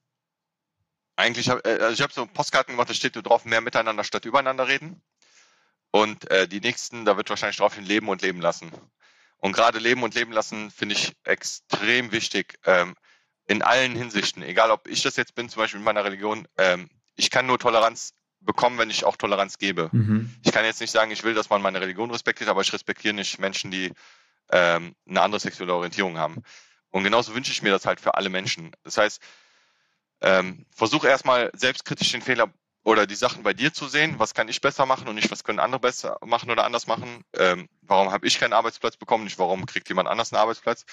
[1.17, 4.25] Eigentlich, hab, äh, also ich habe so Postkarten gemacht, da steht drauf, mehr miteinander statt
[4.25, 5.01] übereinander reden.
[5.91, 8.71] Und äh, die nächsten, da wird wahrscheinlich drauf hin Leben und Leben lassen.
[9.39, 12.95] Und gerade Leben und Leben lassen finde ich extrem wichtig ähm,
[13.47, 14.43] in allen Hinsichten.
[14.43, 16.47] Egal, ob ich das jetzt bin, zum Beispiel in meiner Religion.
[16.57, 19.89] Ähm, ich kann nur Toleranz bekommen, wenn ich auch Toleranz gebe.
[19.93, 20.35] Mhm.
[20.45, 23.15] Ich kann jetzt nicht sagen, ich will, dass man meine Religion respektiert, aber ich respektiere
[23.15, 23.93] nicht Menschen, die
[24.51, 26.43] ähm, eine andere sexuelle Orientierung haben.
[26.91, 28.73] Und genauso wünsche ich mir das halt für alle Menschen.
[28.83, 29.21] Das heißt,
[30.21, 32.53] ähm, versuch erstmal selbstkritisch den Fehler
[32.89, 34.19] oder die Sachen bei dir zu sehen.
[34.19, 37.23] Was kann ich besser machen und nicht, was können andere besser machen oder anders machen?
[37.35, 39.25] Ähm, warum habe ich keinen Arbeitsplatz bekommen?
[39.25, 40.87] Nicht, warum kriegt jemand anders einen Arbeitsplatz?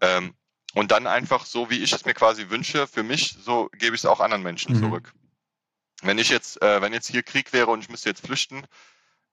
[0.00, 0.34] Ähm,
[0.74, 4.02] und dann einfach so, wie ich es mir quasi wünsche, für mich, so gebe ich
[4.02, 4.78] es auch anderen Menschen mhm.
[4.78, 5.12] zurück.
[6.02, 8.64] Wenn ich jetzt, äh, wenn jetzt hier Krieg wäre und ich müsste jetzt flüchten,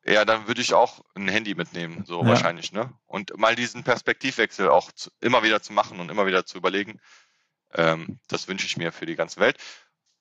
[0.03, 2.27] ja, dann würde ich auch ein Handy mitnehmen, so ja.
[2.27, 2.91] wahrscheinlich, ne?
[3.05, 6.99] Und mal diesen Perspektivwechsel auch zu, immer wieder zu machen und immer wieder zu überlegen,
[7.75, 9.57] ähm, das wünsche ich mir für die ganze Welt.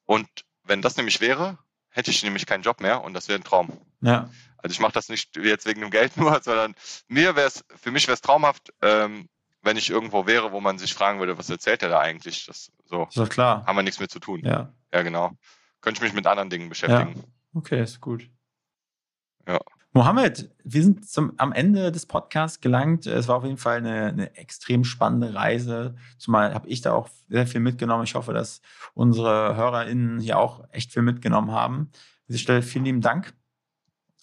[0.04, 0.28] Und
[0.64, 1.58] wenn das nämlich wäre,
[1.90, 3.72] hätte ich nämlich keinen Job mehr und das wäre ein Traum.
[4.00, 4.30] Ja.
[4.58, 6.74] Also ich mache das nicht jetzt wegen dem Geld nur, sondern
[7.08, 9.28] mir wäre es, für mich wäre es traumhaft, ähm,
[9.62, 12.46] wenn ich irgendwo wäre, wo man sich fragen würde, was erzählt er da eigentlich?
[12.46, 13.04] Das so.
[13.04, 13.64] Ist doch klar.
[13.66, 14.40] Haben wir nichts mit zu tun.
[14.44, 14.72] Ja.
[14.92, 15.32] Ja, genau.
[15.80, 17.14] Könnte ich mich mit anderen Dingen beschäftigen.
[17.16, 17.24] Ja.
[17.54, 18.28] Okay, ist gut.
[19.46, 19.60] Ja.
[19.98, 23.06] Mohammed, wir sind zum, am Ende des Podcasts gelangt.
[23.06, 25.96] Es war auf jeden Fall eine, eine extrem spannende Reise.
[26.18, 28.04] Zumal habe ich da auch sehr viel mitgenommen.
[28.04, 28.62] Ich hoffe, dass
[28.94, 31.74] unsere HörerInnen hier auch echt viel mitgenommen haben.
[31.74, 31.90] An
[32.28, 33.34] dieser Stelle vielen lieben Dank.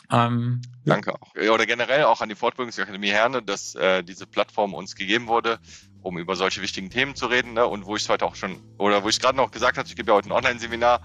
[0.10, 1.36] Ähm, Danke auch.
[1.36, 5.60] Oder generell auch an die Fortbildungsakademie Herne, dass äh, diese Plattform uns gegeben wurde,
[6.02, 7.52] um über solche wichtigen Themen zu reden.
[7.52, 7.68] Ne?
[7.68, 9.98] Und wo ich es heute auch schon, oder wo ich gerade noch gesagt habe, ich
[9.98, 11.02] gebe ja heute ein Online-Seminar.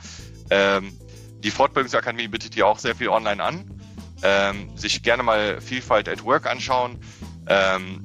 [0.48, 0.96] Ähm,
[1.40, 3.79] die Fortbildungsakademie bietet hier auch sehr viel online an
[4.22, 6.98] ähm, sich gerne mal Vielfalt at Work anschauen.
[7.46, 8.02] Ähm,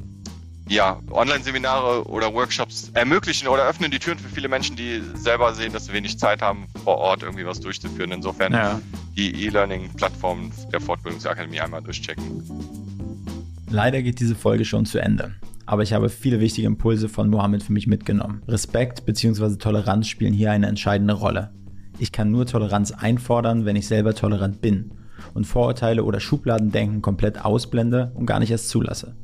[0.67, 5.73] ja, Online-Seminare oder Workshops ermöglichen oder öffnen die Türen für viele Menschen, die selber sehen,
[5.73, 8.11] dass sie wenig Zeit haben, vor Ort irgendwie was durchzuführen.
[8.11, 8.81] Insofern ja.
[9.15, 12.43] die E-Learning-Plattform der Fortbildungsakademie einmal durchchecken.
[13.69, 15.35] Leider geht diese Folge schon zu Ende.
[15.67, 18.41] Aber ich habe viele wichtige Impulse von Mohammed für mich mitgenommen.
[18.47, 19.57] Respekt bzw.
[19.57, 21.51] Toleranz spielen hier eine entscheidende Rolle.
[21.99, 24.91] Ich kann nur Toleranz einfordern, wenn ich selber tolerant bin
[25.35, 29.15] und Vorurteile oder Schubladendenken komplett ausblende und gar nicht erst zulasse.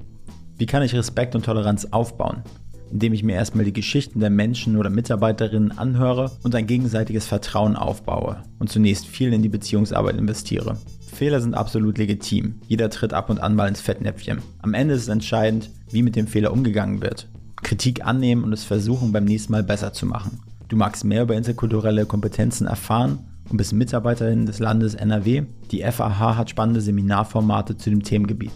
[0.58, 2.44] Wie kann ich Respekt und Toleranz aufbauen?
[2.92, 7.78] Indem ich mir erstmal die Geschichten der Menschen oder Mitarbeiterinnen anhöre und ein gegenseitiges Vertrauen
[7.78, 10.78] aufbaue und zunächst viel in die Beziehungsarbeit investiere.
[11.12, 12.60] Fehler sind absolut legitim.
[12.68, 14.40] Jeder tritt ab und an mal ins Fettnäpfchen.
[14.60, 17.30] Am Ende ist entscheidend, wie mit dem Fehler umgegangen wird.
[17.64, 20.42] Kritik annehmen und es versuchen, beim nächsten Mal besser zu machen.
[20.68, 23.20] Du magst mehr über interkulturelle Kompetenzen erfahren
[23.52, 25.44] und bist Mitarbeiterin des Landes NRW.
[25.72, 28.52] Die FAH hat spannende Seminarformate zu dem Themengebiet.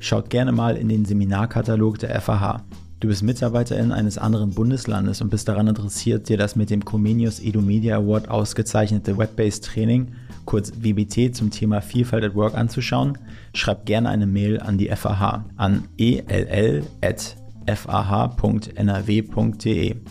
[0.00, 2.64] Schaut gerne mal in den Seminarkatalog der FAH.
[3.00, 7.40] Du bist Mitarbeiterin eines anderen Bundeslandes und bist daran interessiert, dir das mit dem Comenius
[7.40, 10.08] Edu Media Award ausgezeichnete Web-Based Training,
[10.44, 13.16] kurz WBT, zum Thema Vielfalt at Work anzuschauen?
[13.54, 16.84] Schreib gerne eine Mail an die FAH an ell.fah.nrw.de.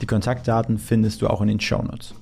[0.01, 2.15] Die Kontaktdaten findest du auch in den Shownotes.